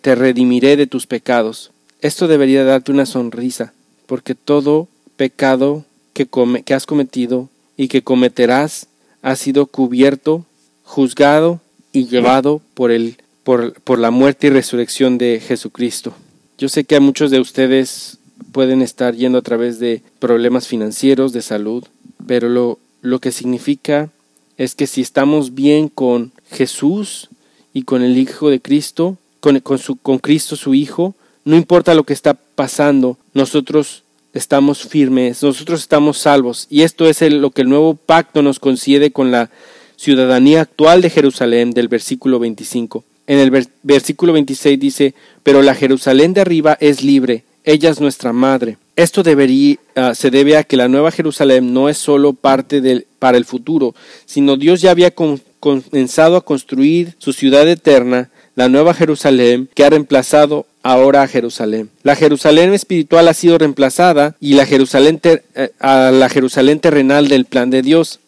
te 0.00 0.14
redimiré 0.14 0.76
de 0.76 0.86
tus 0.86 1.06
pecados. 1.06 1.72
Esto 2.00 2.28
debería 2.28 2.64
darte 2.64 2.92
una 2.92 3.06
sonrisa, 3.06 3.72
porque 4.06 4.34
todo 4.34 4.88
pecado 5.16 5.84
que, 6.12 6.28
que 6.64 6.74
has 6.74 6.86
cometido 6.86 7.48
y 7.76 7.88
que 7.88 8.02
cometerás 8.02 8.86
ha 9.22 9.36
sido 9.36 9.66
cubierto, 9.66 10.44
juzgado 10.84 11.60
y 11.92 12.06
llevado 12.06 12.60
por 12.74 12.90
el 12.90 13.16
por, 13.46 13.98
la 14.00 14.10
muerte 14.10 14.48
y 14.48 14.50
resurrección 14.50 15.18
de 15.18 15.40
Jesucristo. 15.40 16.12
Yo 16.58 16.68
sé 16.68 16.82
que 16.82 16.96
a 16.96 17.00
muchos 17.00 17.30
de 17.30 17.38
ustedes 17.38 18.18
pueden 18.50 18.82
estar 18.82 19.14
yendo 19.14 19.38
a 19.38 19.42
través 19.42 19.78
de 19.78 20.02
problemas 20.18 20.66
financieros, 20.66 21.32
de 21.32 21.42
salud, 21.42 21.84
pero 22.26 22.48
lo, 22.48 22.80
lo 23.02 23.20
que 23.20 23.30
significa 23.30 24.10
es 24.56 24.74
que 24.74 24.88
si 24.88 25.00
estamos 25.00 25.54
bien 25.54 25.88
con 25.88 26.32
Jesús 26.50 27.28
y 27.72 27.82
con 27.82 28.02
el 28.02 28.18
Hijo 28.18 28.50
de 28.50 28.60
Cristo, 28.60 29.16
con, 29.38 29.60
con, 29.60 29.78
su, 29.78 29.94
con 29.94 30.18
Cristo 30.18 30.56
su 30.56 30.74
Hijo, 30.74 31.14
no 31.44 31.54
importa 31.54 31.94
lo 31.94 32.02
que 32.02 32.14
está 32.14 32.34
pasando, 32.34 33.16
nosotros 33.32 34.02
estamos 34.36 34.86
firmes, 34.86 35.42
nosotros 35.42 35.80
estamos 35.80 36.18
salvos. 36.18 36.66
Y 36.70 36.82
esto 36.82 37.08
es 37.08 37.20
lo 37.22 37.50
que 37.50 37.62
el 37.62 37.68
nuevo 37.68 37.94
pacto 37.94 38.42
nos 38.42 38.60
concede 38.60 39.10
con 39.10 39.30
la 39.30 39.50
ciudadanía 39.96 40.60
actual 40.60 41.00
de 41.00 41.10
Jerusalén 41.10 41.70
del 41.70 41.88
versículo 41.88 42.38
25. 42.38 43.04
En 43.26 43.38
el 43.38 43.68
versículo 43.82 44.32
26 44.34 44.78
dice, 44.78 45.14
pero 45.42 45.62
la 45.62 45.74
Jerusalén 45.74 46.32
de 46.32 46.42
arriba 46.42 46.76
es 46.80 47.02
libre, 47.02 47.44
ella 47.64 47.90
es 47.90 48.00
nuestra 48.00 48.32
madre. 48.32 48.78
Esto 48.94 49.22
debería, 49.22 49.76
ah, 49.96 50.14
se 50.14 50.30
debe 50.30 50.56
a 50.56 50.64
que 50.64 50.76
la 50.76 50.88
nueva 50.88 51.10
Jerusalén 51.10 51.74
no 51.74 51.88
es 51.88 51.98
solo 51.98 52.32
parte 52.32 53.04
para 53.18 53.36
el 53.36 53.44
futuro, 53.44 53.94
sino 54.24 54.56
Dios 54.56 54.80
ya 54.80 54.92
había 54.92 55.12
comenzado 55.12 56.36
a 56.36 56.44
construir 56.44 57.14
su 57.18 57.32
ciudad 57.32 57.68
eterna, 57.68 58.30
la 58.54 58.68
nueva 58.68 58.94
Jerusalén, 58.94 59.68
que 59.74 59.84
ha 59.84 59.90
reemplazado 59.90 60.66
ahora 60.86 61.22
a 61.22 61.28
Jerusalén. 61.28 61.90
La 62.02 62.14
Jerusalén 62.14 62.72
espiritual 62.72 63.26
ha 63.28 63.34
sido 63.34 63.58
reemplazada 63.58 64.36
y 64.40 64.54
la 64.54 64.66
Jerusalén 64.66 65.20
eh, 65.24 65.70
a 65.80 66.12
la 66.12 66.28
Jerusalén 66.28 66.78
terrenal 66.78 67.28
del 67.28 67.44
plan 67.44 67.70
de 67.70 67.82
Dios. 67.82 68.20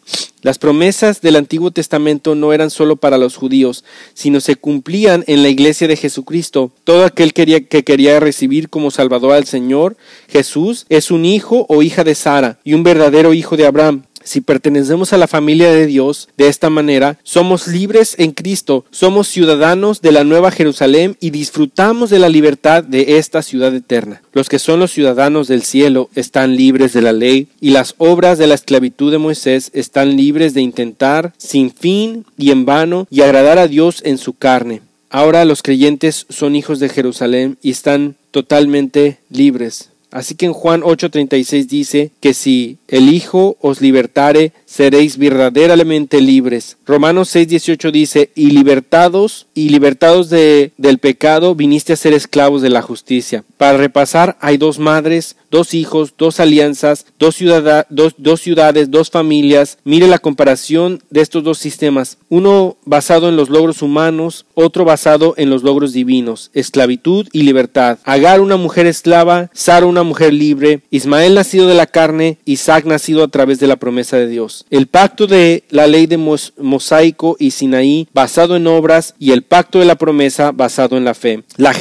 Las 0.43 0.59
promesas 0.59 1.21
del 1.21 1.37
Antiguo 1.37 1.71
Testamento 1.71 2.35
no 2.35 2.53
eran 2.53 2.71
solo 2.71 2.97
para 2.97 3.19
los 3.19 3.37
judíos, 3.37 3.85
sino 4.15 4.41
se 4.41 4.57
cumplían 4.57 5.23
en 5.27 5.43
la 5.43 5.51
iglesia 5.51 5.87
de 5.87 5.97
Jesucristo. 5.97 6.73
Todo 6.85 7.05
aquel 7.05 7.33
que 7.33 7.85
quería 7.85 8.19
recibir 8.19 8.69
como 8.69 8.91
Salvador 8.91 9.35
al 9.35 9.45
Señor 9.45 9.97
Jesús 10.29 10.87
es 10.89 11.11
un 11.11 11.25
hijo 11.25 11.67
o 11.69 11.83
hija 11.83 12.05
de 12.05 12.15
Sara 12.15 12.59
y 12.65 12.75
un 12.75 12.83
verdadero 12.83 13.35
hijo 13.35 13.57
de 13.57 13.67
Abraham. 13.67 14.05
Si 14.25 14.41
pertenecemos 14.41 15.13
a 15.13 15.19
la 15.19 15.27
familia 15.27 15.71
de 15.71 15.87
Dios 15.87 16.29
de 16.37 16.49
esta 16.49 16.71
manera, 16.71 17.19
somos 17.23 17.67
libres 17.67 18.15
en 18.19 18.33
Cristo, 18.33 18.85
somos 18.91 19.29
ciudadanos 19.29 20.03
de 20.03 20.13
la 20.13 20.25
Nueva 20.25 20.51
Jerusalén 20.51 21.17
y 21.21 21.31
disfrutamos 21.31 22.11
de 22.11 22.19
la 22.19 22.29
libertad 22.29 22.85
de 22.85 23.19
esta 23.19 23.43
ciudad 23.43 23.75
eterna. 23.75 24.23
Los 24.33 24.49
que 24.49 24.59
son 24.59 24.81
los 24.81 24.93
ciudadanos 24.93 25.49
del 25.49 25.63
cielo 25.63 26.11
están 26.15 26.57
libres 26.57 26.93
de 26.93 27.03
la 27.03 27.13
ley 27.13 27.49
y 27.61 27.71
las 27.71 27.95
obras 27.99 28.39
de 28.39 28.47
la 28.47 28.55
esclavitud 28.55 29.11
de 29.11 29.19
Moisés 29.19 29.71
están 29.73 30.17
libres 30.17 30.55
de 30.55 30.61
intentar 30.61 31.33
sin 31.39 31.71
fin 31.71 32.25
y 32.37 32.51
en 32.51 32.65
vano 32.65 33.07
y 33.11 33.23
agradar 33.23 33.59
a 33.59 33.69
Dios 33.69 34.03
en 34.05 34.19
su 34.19 34.35
carne. 34.35 34.83
Ahora 35.11 35.45
los 35.45 35.63
creyentes 35.63 36.27
son 36.29 36.55
hijos 36.55 36.81
de 36.81 36.89
Jerusalén 36.89 37.57
y 37.63 37.71
están 37.71 38.17
totalmente 38.31 39.19
libres. 39.31 39.91
Así 40.11 40.35
que 40.35 40.47
en 40.47 40.53
Juan 40.53 40.83
8:36 40.83 41.69
dice 41.69 42.11
que 42.21 42.33
si 42.33 42.79
el 42.89 43.13
Hijo 43.13 43.57
os 43.61 43.81
libertare, 43.81 44.53
seréis 44.65 45.19
verdaderamente 45.19 46.21
libres. 46.21 46.79
Romanos 46.87 47.29
6:18 47.35 47.91
dice, 47.93 48.31
y 48.35 48.51
libertados 48.51 49.47
y 49.55 49.69
libertados 49.69 50.31
de, 50.31 50.73
del 50.79 50.99
pecado, 50.99 51.55
viniste 51.55 51.93
a 51.93 51.97
ser 51.97 52.15
esclavos 52.15 52.63
de 52.63 52.71
la 52.71 52.83
justicia. 52.83 53.45
Para 53.59 53.77
repasar, 53.77 54.39
hay 54.41 54.57
dos 54.57 54.79
madres, 54.79 55.37
dos 55.51 55.75
hijos, 55.75 56.15
dos 56.17 56.41
alianzas, 56.41 57.07
dos, 57.19 57.37
ciudades, 57.37 58.91
dos 58.91 59.11
familias. 59.11 59.79
Mire 59.85 60.07
la 60.07 60.19
comparación 60.19 61.03
de 61.11 61.21
estos 61.21 61.43
dos 61.43 61.59
sistemas. 61.59 62.19
Uno 62.29 62.77
basado 62.85 63.29
en 63.29 63.37
los 63.37 63.51
logros 63.51 63.83
humanos, 63.83 64.47
otro 64.55 64.85
basado 64.85 65.35
en 65.37 65.51
los 65.51 65.63
logros 65.63 65.93
divinos, 65.93 66.51
esclavitud 66.55 67.29
y 67.33 67.43
libertad. 67.43 67.99
Agar 68.05 68.41
una 68.41 68.57
mujer 68.57 68.87
esclava, 68.87 69.51
Sara 69.53 69.87
una 69.87 70.03
mujer 70.03 70.33
libre, 70.33 70.83
Ismael 70.91 71.35
nacido 71.35 71.67
de 71.67 71.75
la 71.75 71.87
carne, 71.87 72.39
Isaac 72.45 72.78
nacido 72.85 73.23
a 73.23 73.29
través 73.29 73.59
de 73.61 73.67
la 73.67 73.77
promesa 73.77 74.17
de 74.17 74.27
Dios. 74.27 74.67
El 74.71 74.87
pacto 74.87 75.27
de 75.27 75.65
la 75.71 75.87
ley 75.87 76.07
de 76.07 76.17
mosaico 76.17 77.37
y 77.39 77.51
Sinaí 77.51 78.09
basado 78.13 78.57
en 78.57 78.67
obras 78.67 79.15
y 79.19 79.33
el 79.33 79.43
pacto 79.43 79.79
de 79.79 79.85
la 79.85 79.97
promesa 79.97 80.53
basado 80.53 80.97
en 80.97 81.05
la 81.05 81.15
fe. 81.15 81.45
La, 81.57 81.73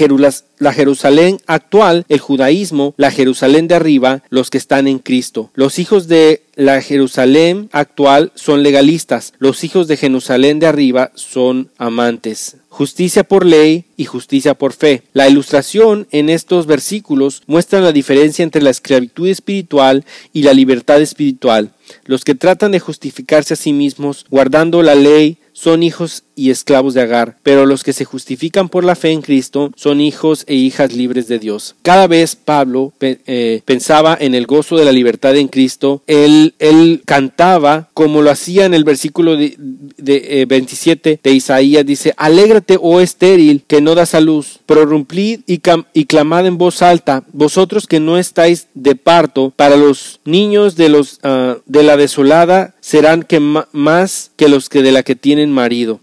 la 0.60 0.74
Jerusalén 0.74 1.38
actual, 1.48 2.06
el 2.10 2.20
judaísmo, 2.20 2.94
la 2.98 3.12
Jerusalén 3.12 3.68
de 3.68 3.76
arriba, 3.76 4.24
los 4.30 4.50
que 4.50 4.58
están 4.58 4.88
en 4.88 5.00
Cristo. 5.00 5.52
Los 5.54 5.80
hijos 5.80 6.08
de 6.08 6.44
la 6.56 6.82
Jerusalén 6.82 7.70
actual 7.72 8.32
son 8.36 8.64
legalistas, 8.64 9.34
los 9.38 9.64
hijos 9.64 9.88
de 9.88 9.98
Jerusalén 9.98 10.60
de 10.60 10.68
arriba 10.68 11.12
son 11.16 11.70
amantes. 11.78 12.58
Justicia 12.70 13.24
por 13.24 13.44
ley 13.44 13.86
y 13.96 14.06
justicia 14.06 14.54
por 14.54 14.72
fe. 14.72 15.02
La 15.14 15.28
ilustración 15.28 16.08
en 16.12 16.30
estos 16.30 16.68
versículos 16.68 17.42
muestra 17.48 17.82
la 17.82 17.92
diferencia 17.92 18.44
entre 18.44 18.62
la 18.62 18.70
esclavitud 18.70 19.28
espiritual 19.28 20.06
y 20.32 20.44
la 20.44 20.54
libertad 20.54 21.02
espiritual. 21.02 21.72
Los 22.06 22.24
que 22.24 22.36
tratan 22.36 22.72
de 22.72 22.80
justificarse 22.80 23.56
a 23.56 23.58
sí 23.58 23.74
mismos 23.74 24.26
guardando 24.30 24.84
la 24.84 24.94
ley 24.94 25.38
son 25.54 25.82
hijos 25.82 26.24
y 26.38 26.52
esclavos 26.52 26.94
de 26.94 27.02
Agar, 27.02 27.38
pero 27.44 27.66
los 27.66 27.84
que 27.84 27.92
se 27.92 28.06
justifican 28.06 28.70
por 28.70 28.86
la 28.86 28.96
fe 28.96 29.12
en 29.12 29.22
Cristo 29.22 29.72
son 29.76 30.00
hijos 30.00 30.46
e 30.48 30.56
hijas 30.56 30.94
libres 30.94 31.28
de 31.28 31.40
Dios. 31.40 31.76
Cada 31.82 32.08
vez 32.08 32.36
Pablo 32.36 32.94
eh, 33.02 33.62
pensaba 33.66 34.18
en 34.20 34.36
el 34.36 34.46
gozo 34.46 34.78
de 34.78 34.86
la 34.86 34.92
libertad 34.92 35.36
en 35.36 35.48
Cristo, 35.48 36.04
él, 36.08 36.54
él 36.60 37.02
cantaba 37.06 37.90
como 37.94 38.22
lo 38.22 38.30
hacía 38.30 38.66
en 38.66 38.74
el 38.74 38.84
versículo 38.84 39.36
de, 39.36 40.46
27 40.48 41.12
eh, 41.12 41.20
de 41.22 41.32
Isaías, 41.32 41.86
dice, 41.86 42.14
Alégrate, 42.18 42.78
oh 42.80 43.02
estéril, 43.02 43.64
que 43.68 43.82
no 43.82 43.96
das 43.96 44.14
a 44.14 44.22
luz, 44.22 44.60
prorrumplid 44.66 45.42
y, 45.48 45.60
y 45.94 46.06
clamad 46.06 46.46
en 46.46 46.58
voz 46.58 46.82
alta, 46.82 47.24
vosotros 47.34 47.88
que 47.88 48.00
no 48.00 48.18
estáis 48.18 48.68
de 48.76 48.96
parto, 48.96 49.52
para 49.56 49.76
los 49.76 50.20
niños 50.26 50.76
de, 50.76 50.90
los, 50.90 51.20
ah, 51.24 51.58
de 51.66 51.84
la 51.84 51.98
desolada 51.98 52.76
serán 52.82 53.24
que 53.24 53.40
más 53.40 54.32
que 54.36 54.48
los 54.48 54.70
que 54.70 54.82
de 54.82 54.92
la 54.92 55.04
que 55.04 55.16
tienen 55.16 55.52
marido. 55.52 56.00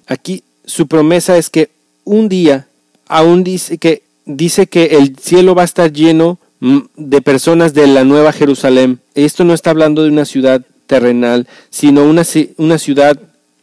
Su 0.64 0.86
promesa 0.86 1.36
es 1.36 1.50
que 1.50 1.70
un 2.04 2.28
día 2.28 2.66
aún 3.06 3.44
dice 3.44 3.78
que 3.78 4.02
dice 4.26 4.66
que 4.66 4.96
el 4.96 5.16
cielo 5.18 5.54
va 5.54 5.62
a 5.62 5.66
estar 5.66 5.92
lleno 5.92 6.38
mm, 6.60 6.78
de 6.96 7.22
personas 7.22 7.74
de 7.74 7.86
la 7.86 8.04
nueva 8.04 8.32
Jerusalén. 8.32 9.00
Esto 9.14 9.44
no 9.44 9.54
está 9.54 9.70
hablando 9.70 10.02
de 10.02 10.10
una 10.10 10.24
ciudad 10.24 10.62
terrenal, 10.86 11.46
sino 11.70 12.04
una, 12.04 12.22
una 12.56 12.78
ciudad 12.78 13.18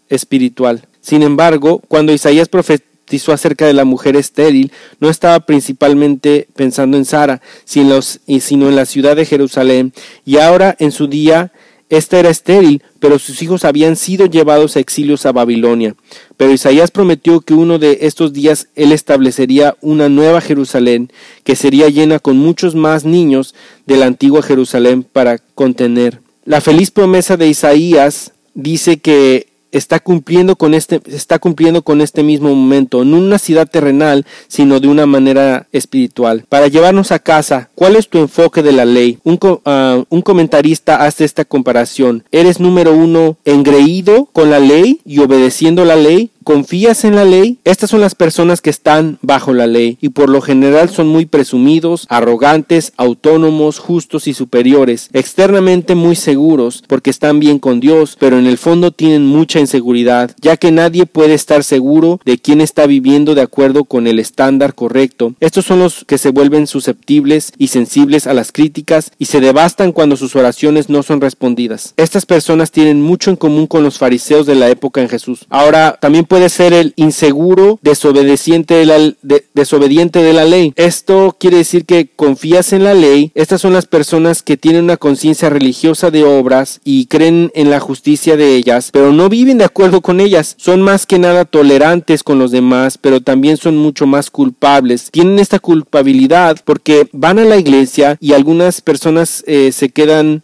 espiritual. 0.09 0.85
Sin 1.01 1.23
embargo, 1.23 1.81
cuando 1.87 2.13
Isaías 2.13 2.47
profetizó 2.47 3.33
acerca 3.33 3.65
de 3.65 3.73
la 3.73 3.85
mujer 3.85 4.15
estéril, 4.15 4.71
no 4.99 5.09
estaba 5.09 5.39
principalmente 5.41 6.47
pensando 6.55 6.97
en 6.97 7.05
Sara, 7.05 7.41
sino, 7.65 8.01
sino 8.01 8.69
en 8.69 8.75
la 8.75 8.85
ciudad 8.85 9.15
de 9.15 9.25
Jerusalén. 9.25 9.93
Y 10.25 10.37
ahora 10.37 10.75
en 10.79 10.91
su 10.91 11.07
día 11.07 11.51
esta 11.91 12.17
era 12.17 12.29
estéril, 12.29 12.81
pero 12.99 13.19
sus 13.19 13.41
hijos 13.41 13.65
habían 13.65 13.97
sido 13.97 14.25
llevados 14.25 14.75
a 14.75 14.79
exilios 14.79 15.25
a 15.25 15.33
Babilonia. 15.33 15.95
Pero 16.37 16.53
Isaías 16.53 16.89
prometió 16.89 17.41
que 17.41 17.53
uno 17.53 17.79
de 17.79 17.99
estos 18.03 18.31
días 18.31 18.69
él 18.75 18.93
establecería 18.93 19.75
una 19.81 20.07
nueva 20.07 20.39
Jerusalén, 20.39 21.11
que 21.43 21.57
sería 21.57 21.89
llena 21.89 22.19
con 22.19 22.37
muchos 22.37 22.75
más 22.75 23.03
niños 23.03 23.55
de 23.87 23.97
la 23.97 24.05
antigua 24.05 24.41
Jerusalén 24.41 25.03
para 25.03 25.39
contener. 25.53 26.21
La 26.45 26.61
feliz 26.61 26.91
promesa 26.91 27.35
de 27.35 27.49
Isaías 27.49 28.31
dice 28.53 28.97
que 28.97 29.50
está 29.71 29.99
cumpliendo 29.99 30.55
con 30.55 30.73
este 30.73 31.01
está 31.05 31.39
cumpliendo 31.39 31.81
con 31.81 32.01
este 32.01 32.23
mismo 32.23 32.53
momento, 32.53 33.05
no 33.05 33.17
una 33.17 33.39
ciudad 33.39 33.67
terrenal, 33.67 34.25
sino 34.47 34.79
de 34.79 34.87
una 34.87 35.05
manera 35.05 35.67
espiritual. 35.71 36.45
Para 36.49 36.67
llevarnos 36.67 37.11
a 37.11 37.19
casa, 37.19 37.69
¿cuál 37.75 37.95
es 37.95 38.09
tu 38.09 38.19
enfoque 38.19 38.63
de 38.63 38.71
la 38.71 38.85
ley? 38.85 39.19
Un, 39.23 39.39
ah, 39.65 40.03
un 40.09 40.21
comentarista 40.21 41.05
hace 41.05 41.25
esta 41.25 41.45
comparación. 41.45 42.23
¿Eres 42.31 42.59
número 42.59 42.93
uno 42.93 43.37
engreído 43.45 44.29
con 44.33 44.49
la 44.49 44.59
ley 44.59 45.01
y 45.05 45.19
obedeciendo 45.19 45.85
la 45.85 45.95
ley? 45.95 46.31
¿Confías 46.43 47.05
en 47.05 47.15
la 47.15 47.23
ley? 47.23 47.59
Estas 47.65 47.91
son 47.91 48.01
las 48.01 48.15
personas 48.15 48.61
que 48.61 48.71
están 48.71 49.19
bajo 49.21 49.53
la 49.53 49.67
ley 49.67 49.99
y 50.01 50.09
por 50.09 50.27
lo 50.27 50.41
general 50.41 50.89
son 50.89 51.07
muy 51.07 51.27
presumidos, 51.27 52.07
arrogantes, 52.09 52.93
autónomos, 52.97 53.77
justos 53.77 54.27
y 54.27 54.33
superiores, 54.33 55.09
externamente 55.13 55.93
muy 55.93 56.15
seguros 56.15 56.83
porque 56.87 57.11
están 57.11 57.39
bien 57.39 57.59
con 57.59 57.79
Dios, 57.79 58.17
pero 58.19 58.39
en 58.39 58.47
el 58.47 58.57
fondo 58.57 58.91
tienen 58.91 59.23
mucha 59.23 59.59
inseguridad, 59.59 60.35
ya 60.41 60.57
que 60.57 60.71
nadie 60.71 61.05
puede 61.05 61.35
estar 61.35 61.63
seguro 61.63 62.19
de 62.25 62.39
quién 62.39 62.59
está 62.59 62.87
viviendo 62.87 63.35
de 63.35 63.41
acuerdo 63.41 63.83
con 63.83 64.07
el 64.07 64.17
estándar 64.17 64.73
correcto. 64.73 65.35
Estos 65.39 65.65
son 65.65 65.77
los 65.77 66.05
que 66.05 66.17
se 66.17 66.31
vuelven 66.31 66.65
susceptibles 66.65 67.53
y 67.59 67.67
sensibles 67.67 68.25
a 68.25 68.33
las 68.33 68.51
críticas 68.51 69.11
y 69.19 69.25
se 69.25 69.41
devastan 69.41 69.91
cuando 69.91 70.17
sus 70.17 70.35
oraciones 70.35 70.89
no 70.89 71.03
son 71.03 71.21
respondidas. 71.21 71.93
Estas 71.97 72.25
personas 72.25 72.71
tienen 72.71 72.99
mucho 72.99 73.29
en 73.29 73.35
común 73.35 73.67
con 73.67 73.83
los 73.83 73.99
fariseos 73.99 74.47
de 74.47 74.55
la 74.55 74.69
época 74.69 75.01
en 75.01 75.09
Jesús. 75.09 75.45
Ahora, 75.49 75.99
también 76.01 76.25
puede 76.31 76.47
ser 76.47 76.71
el 76.71 76.93
inseguro, 76.95 77.77
desobediente 77.81 78.75
de 78.75 78.85
la, 78.85 79.13
desobediente 79.53 80.23
de 80.23 80.31
la 80.31 80.45
ley. 80.45 80.71
Esto 80.77 81.35
quiere 81.37 81.57
decir 81.57 81.83
que 81.83 82.07
confías 82.15 82.71
en 82.71 82.85
la 82.85 82.93
ley. 82.93 83.33
Estas 83.35 83.59
son 83.59 83.73
las 83.73 83.85
personas 83.85 84.41
que 84.41 84.55
tienen 84.55 84.85
una 84.85 84.95
conciencia 84.95 85.49
religiosa 85.49 86.09
de 86.09 86.23
obras 86.23 86.79
y 86.85 87.07
creen 87.07 87.51
en 87.53 87.69
la 87.69 87.81
justicia 87.81 88.37
de 88.37 88.55
ellas, 88.55 88.91
pero 88.93 89.11
no 89.11 89.27
viven 89.27 89.57
de 89.57 89.65
acuerdo 89.65 89.99
con 89.99 90.21
ellas. 90.21 90.55
Son 90.57 90.81
más 90.81 91.05
que 91.05 91.19
nada 91.19 91.43
tolerantes 91.43 92.23
con 92.23 92.39
los 92.39 92.51
demás, 92.51 92.97
pero 92.97 93.19
también 93.19 93.57
son 93.57 93.75
mucho 93.75 94.07
más 94.07 94.31
culpables. 94.31 95.09
Tienen 95.11 95.37
esta 95.37 95.59
culpabilidad 95.59 96.59
porque 96.63 97.09
van 97.11 97.39
a 97.39 97.43
la 97.43 97.57
iglesia 97.57 98.15
y 98.21 98.31
algunas 98.31 98.79
personas 98.79 99.43
eh, 99.47 99.73
se 99.73 99.89
quedan 99.89 100.41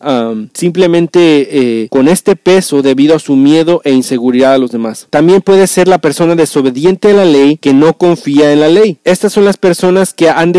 simplemente 0.53 1.47
eh, 1.83 1.87
con 1.89 2.09
este 2.09 2.35
peso 2.35 2.81
debido 2.81 3.15
a 3.15 3.19
su 3.19 3.37
miedo 3.37 3.79
e 3.85 3.93
inseguridad 3.93 4.55
a 4.55 4.57
los 4.57 4.71
demás. 4.71 5.07
También 5.09 5.41
puede 5.41 5.65
ser 5.67 5.76
ser 5.77 5.87
la 5.87 5.99
persona 5.99 6.33
desobediente 6.33 7.11
a 7.11 7.13
la 7.13 7.25
ley 7.25 7.57
que 7.57 7.71
no 7.71 7.99
confía 7.99 8.51
en 8.51 8.61
la 8.61 8.67
ley. 8.67 8.97
Estas 9.03 9.31
son 9.31 9.45
las 9.45 9.57
personas 9.57 10.11
que 10.11 10.27
han, 10.27 10.51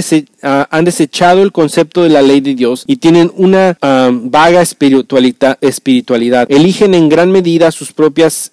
ah, 0.44 0.80
desechado 0.84 1.42
el 1.42 1.50
concepto 1.50 2.04
de 2.04 2.08
la 2.08 2.22
ley 2.22 2.40
de 2.40 2.54
Dios 2.54 2.84
y 2.86 2.98
tienen 2.98 3.32
una 3.34 3.76
ah, 3.82 4.12
vaga 4.12 4.62
espiritualidad. 4.62 6.46
Eligen 6.48 6.94
en 6.94 7.08
gran 7.08 7.32
medida 7.32 7.72
sus 7.72 7.90
propios 7.90 8.52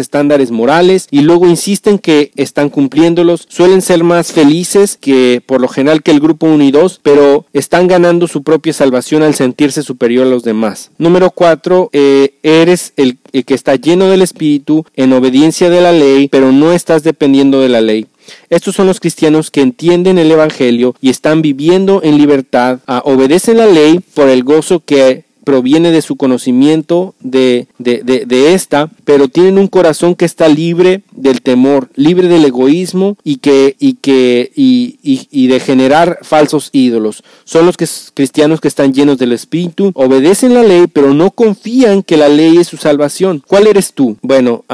estándares 0.00 0.50
morales 0.50 1.06
y 1.12 1.20
luego 1.20 1.46
insisten 1.46 2.00
que 2.00 2.32
están 2.34 2.68
cumpliéndolos. 2.68 3.46
Suelen 3.48 3.80
ser 3.80 4.02
más 4.02 4.32
felices 4.32 4.98
que 5.00 5.40
por 5.46 5.60
lo 5.60 5.68
general 5.68 6.02
que 6.02 6.10
el 6.10 6.18
grupo 6.18 6.48
1 6.48 6.64
y 6.64 6.72
2, 6.72 6.98
pero 7.04 7.46
están 7.52 7.86
ganando 7.86 8.26
su 8.26 8.42
propia 8.42 8.72
salvación 8.72 9.22
al 9.22 9.36
sentirse 9.36 9.84
superior 9.84 10.26
a 10.26 10.30
los 10.30 10.42
demás. 10.42 10.90
Número 10.98 11.30
4. 11.30 11.90
Eh, 11.92 12.34
eres 12.42 12.92
el 12.96 13.18
que 13.32 13.54
está 13.54 13.76
lleno 13.76 14.08
del 14.08 14.22
Espíritu 14.22 14.84
en 14.94 15.12
obediencia 15.12 15.70
de 15.70 15.80
la 15.80 15.92
ley, 15.92 16.28
pero 16.28 16.52
no 16.52 16.72
estás 16.72 17.02
dependiendo 17.02 17.60
de 17.60 17.68
la 17.68 17.80
ley. 17.80 18.06
Estos 18.50 18.74
son 18.74 18.86
los 18.86 19.00
cristianos 19.00 19.50
que 19.50 19.62
entienden 19.62 20.18
el 20.18 20.30
Evangelio 20.30 20.94
y 21.00 21.10
están 21.10 21.42
viviendo 21.42 22.02
en 22.02 22.18
libertad, 22.18 22.80
ah, 22.86 23.02
obedecen 23.04 23.56
la 23.56 23.66
ley 23.66 24.00
por 24.14 24.28
el 24.28 24.44
gozo 24.44 24.80
que 24.84 25.24
proviene 25.44 25.90
de 25.90 26.02
su 26.02 26.16
conocimiento 26.16 27.14
de, 27.20 27.66
de, 27.78 28.02
de, 28.02 28.54
esta, 28.54 28.90
pero 29.04 29.28
tienen 29.28 29.58
un 29.58 29.68
corazón 29.68 30.14
que 30.14 30.24
está 30.24 30.48
libre 30.48 31.02
del 31.12 31.42
temor, 31.42 31.88
libre 31.94 32.28
del 32.28 32.44
egoísmo 32.44 33.16
y 33.24 33.36
que, 33.36 33.76
y 33.78 33.94
que, 33.94 34.52
y, 34.54 34.98
y, 35.02 35.46
de 35.46 35.60
generar 35.60 36.18
falsos 36.22 36.70
ídolos. 36.72 37.22
Son 37.44 37.66
los 37.66 37.76
que, 37.76 37.86
cristianos 38.14 38.60
que 38.60 38.68
están 38.68 38.92
llenos 38.92 39.18
del 39.18 39.32
Espíritu, 39.32 39.92
obedecen 39.94 40.54
la 40.54 40.62
ley, 40.62 40.86
pero 40.92 41.14
no 41.14 41.30
confían 41.30 42.02
que 42.02 42.16
la 42.16 42.28
ley 42.28 42.58
es 42.58 42.68
su 42.68 42.76
salvación. 42.76 43.42
¿Cuál 43.46 43.66
eres 43.66 43.92
tú? 43.92 44.16
Bueno, 44.22 44.64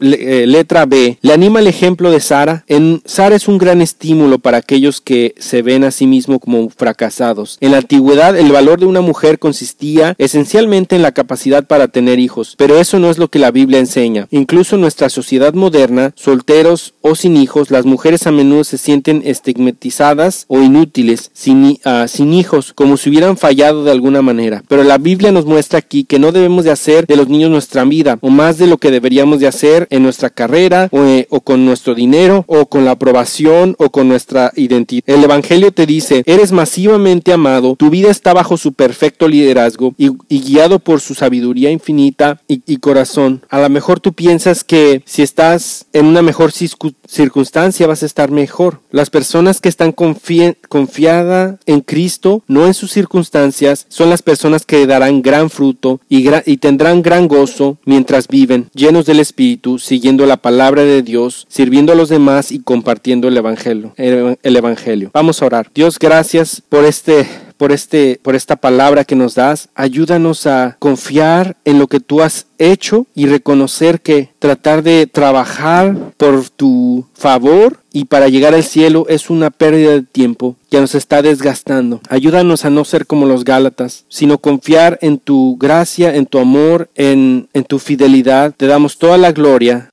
eh, 0.00 0.44
letra 0.46 0.86
B. 0.86 1.18
Le 1.20 1.32
anima 1.32 1.60
el 1.60 1.66
ejemplo 1.66 2.10
de 2.10 2.20
Sara. 2.20 2.64
En 2.66 3.02
Sara 3.04 3.36
es 3.36 3.48
un 3.48 3.58
gran 3.58 3.82
estímulo 3.82 4.38
para 4.38 4.58
aquellos 4.58 5.00
que 5.00 5.34
se 5.38 5.62
ven 5.62 5.84
a 5.84 5.90
sí 5.90 6.06
mismos 6.06 6.40
como 6.40 6.68
fracasados. 6.70 7.58
En 7.60 7.72
la 7.72 7.78
antigüedad, 7.78 8.36
el 8.36 8.52
valor 8.52 8.80
de 8.80 8.86
una 8.86 9.00
mujer 9.00 9.38
consistía 9.38 10.13
esencialmente 10.18 10.96
en 10.96 11.02
la 11.02 11.12
capacidad 11.12 11.66
para 11.66 11.88
tener 11.88 12.18
hijos, 12.18 12.54
pero 12.56 12.78
eso 12.78 12.98
no 12.98 13.10
es 13.10 13.18
lo 13.18 13.28
que 13.28 13.38
la 13.38 13.50
Biblia 13.50 13.78
enseña. 13.78 14.28
Incluso 14.30 14.76
nuestra 14.76 15.08
sociedad 15.08 15.54
moderna 15.54 16.12
solteros 16.16 16.94
o 17.00 17.14
sin 17.14 17.36
hijos, 17.36 17.70
las 17.70 17.84
mujeres 17.84 18.26
a 18.26 18.30
menudo 18.32 18.64
se 18.64 18.78
sienten 18.78 19.22
estigmatizadas 19.24 20.44
o 20.48 20.60
inútiles, 20.60 21.30
sin, 21.32 21.78
ah, 21.84 22.06
sin 22.08 22.32
hijos, 22.32 22.72
como 22.72 22.96
si 22.96 23.10
hubieran 23.10 23.36
fallado 23.36 23.84
de 23.84 23.90
alguna 23.90 24.22
manera. 24.22 24.62
Pero 24.68 24.84
la 24.84 24.98
Biblia 24.98 25.32
nos 25.32 25.44
muestra 25.44 25.78
aquí 25.78 26.04
que 26.04 26.18
no 26.18 26.32
debemos 26.32 26.64
de 26.64 26.70
hacer 26.70 27.06
de 27.06 27.16
los 27.16 27.28
niños 27.28 27.50
nuestra 27.50 27.84
vida, 27.84 28.18
o 28.20 28.30
más 28.30 28.58
de 28.58 28.66
lo 28.66 28.78
que 28.78 28.90
deberíamos 28.90 29.40
de 29.40 29.46
hacer 29.46 29.86
en 29.90 30.02
nuestra 30.02 30.30
carrera, 30.30 30.88
o, 30.92 31.04
eh, 31.04 31.28
con 31.44 31.64
nuestro 31.64 31.94
dinero, 31.94 32.44
o 32.46 32.66
con 32.66 32.84
la 32.84 32.92
aprobación, 32.92 33.76
o 33.78 33.90
con 33.90 34.08
nuestra 34.08 34.52
identidad. 34.56 35.02
El 35.06 35.24
Evangelio 35.24 35.72
te 35.72 35.86
dice, 35.86 36.22
eres 36.26 36.52
masivamente 36.52 37.32
amado, 37.32 37.76
tu 37.76 37.90
vida 37.90 38.10
está 38.10 38.32
bajo 38.32 38.56
su 38.56 38.72
perfecto 38.72 39.28
liderazgo 39.28 39.94
guiado 40.28 40.78
por 40.78 41.00
su 41.00 41.14
sabiduría 41.14 41.70
infinita 41.70 42.40
y, 42.48 42.62
y 42.66 42.78
corazón. 42.78 43.42
A 43.48 43.60
lo 43.60 43.68
mejor 43.68 44.00
tú 44.00 44.12
piensas 44.12 44.64
que 44.64 45.02
si 45.04 45.22
estás 45.22 45.86
en 45.92 46.06
una 46.06 46.22
mejor 46.22 46.52
circunstancia 46.52 47.86
vas 47.86 48.02
a 48.02 48.06
estar 48.06 48.30
mejor. 48.30 48.80
Las 48.90 49.10
personas 49.10 49.60
que 49.60 49.68
están 49.68 49.92
confiadas 49.92 51.58
en 51.66 51.80
Cristo, 51.80 52.42
no 52.46 52.66
en 52.66 52.74
sus 52.74 52.92
circunstancias, 52.92 53.86
son 53.88 54.10
las 54.10 54.22
personas 54.22 54.64
que 54.64 54.86
darán 54.86 55.22
gran 55.22 55.50
fruto 55.50 56.00
y, 56.08 56.28
y 56.46 56.56
tendrán 56.58 57.02
gran 57.02 57.28
gozo 57.28 57.78
mientras 57.84 58.28
viven, 58.28 58.68
llenos 58.74 59.06
del 59.06 59.20
Espíritu, 59.20 59.78
siguiendo 59.78 60.26
la 60.26 60.36
palabra 60.36 60.82
de 60.82 61.02
Dios, 61.02 61.46
sirviendo 61.48 61.92
a 61.92 61.96
los 61.96 62.08
demás 62.08 62.52
y 62.52 62.60
compartiendo 62.60 63.28
el 63.28 63.36
Evangelio. 63.36 63.94
el 63.96 64.56
evangelio. 64.56 65.10
Vamos 65.12 65.42
a 65.42 65.46
orar. 65.46 65.70
Dios, 65.74 65.98
gracias 65.98 66.62
por 66.68 66.84
este 66.84 67.26
por, 67.64 67.72
este, 67.72 68.20
por 68.22 68.36
esta 68.36 68.56
palabra 68.56 69.06
que 69.06 69.16
nos 69.16 69.34
das. 69.34 69.70
Ayúdanos 69.74 70.46
a 70.46 70.76
confiar 70.78 71.56
en 71.64 71.78
lo 71.78 71.86
que 71.86 71.98
tú 71.98 72.20
has 72.20 72.44
hecho 72.58 73.06
y 73.14 73.24
reconocer 73.24 74.02
que 74.02 74.28
tratar 74.38 74.82
de 74.82 75.06
trabajar 75.06 75.96
por 76.18 76.50
tu 76.50 77.06
favor 77.14 77.78
y 77.90 78.04
para 78.04 78.28
llegar 78.28 78.52
al 78.52 78.64
cielo 78.64 79.06
es 79.08 79.30
una 79.30 79.48
pérdida 79.48 79.92
de 79.92 80.02
tiempo 80.02 80.56
que 80.70 80.78
nos 80.78 80.94
está 80.94 81.22
desgastando. 81.22 82.02
Ayúdanos 82.10 82.66
a 82.66 82.70
no 82.70 82.84
ser 82.84 83.06
como 83.06 83.24
los 83.24 83.44
Gálatas, 83.44 84.04
sino 84.10 84.36
confiar 84.36 84.98
en 85.00 85.16
tu 85.16 85.56
gracia, 85.56 86.14
en 86.14 86.26
tu 86.26 86.40
amor, 86.40 86.90
en, 86.94 87.48
en 87.54 87.64
tu 87.64 87.78
fidelidad. 87.78 88.52
Te 88.54 88.66
damos 88.66 88.98
toda 88.98 89.16
la 89.16 89.32
gloria. 89.32 89.88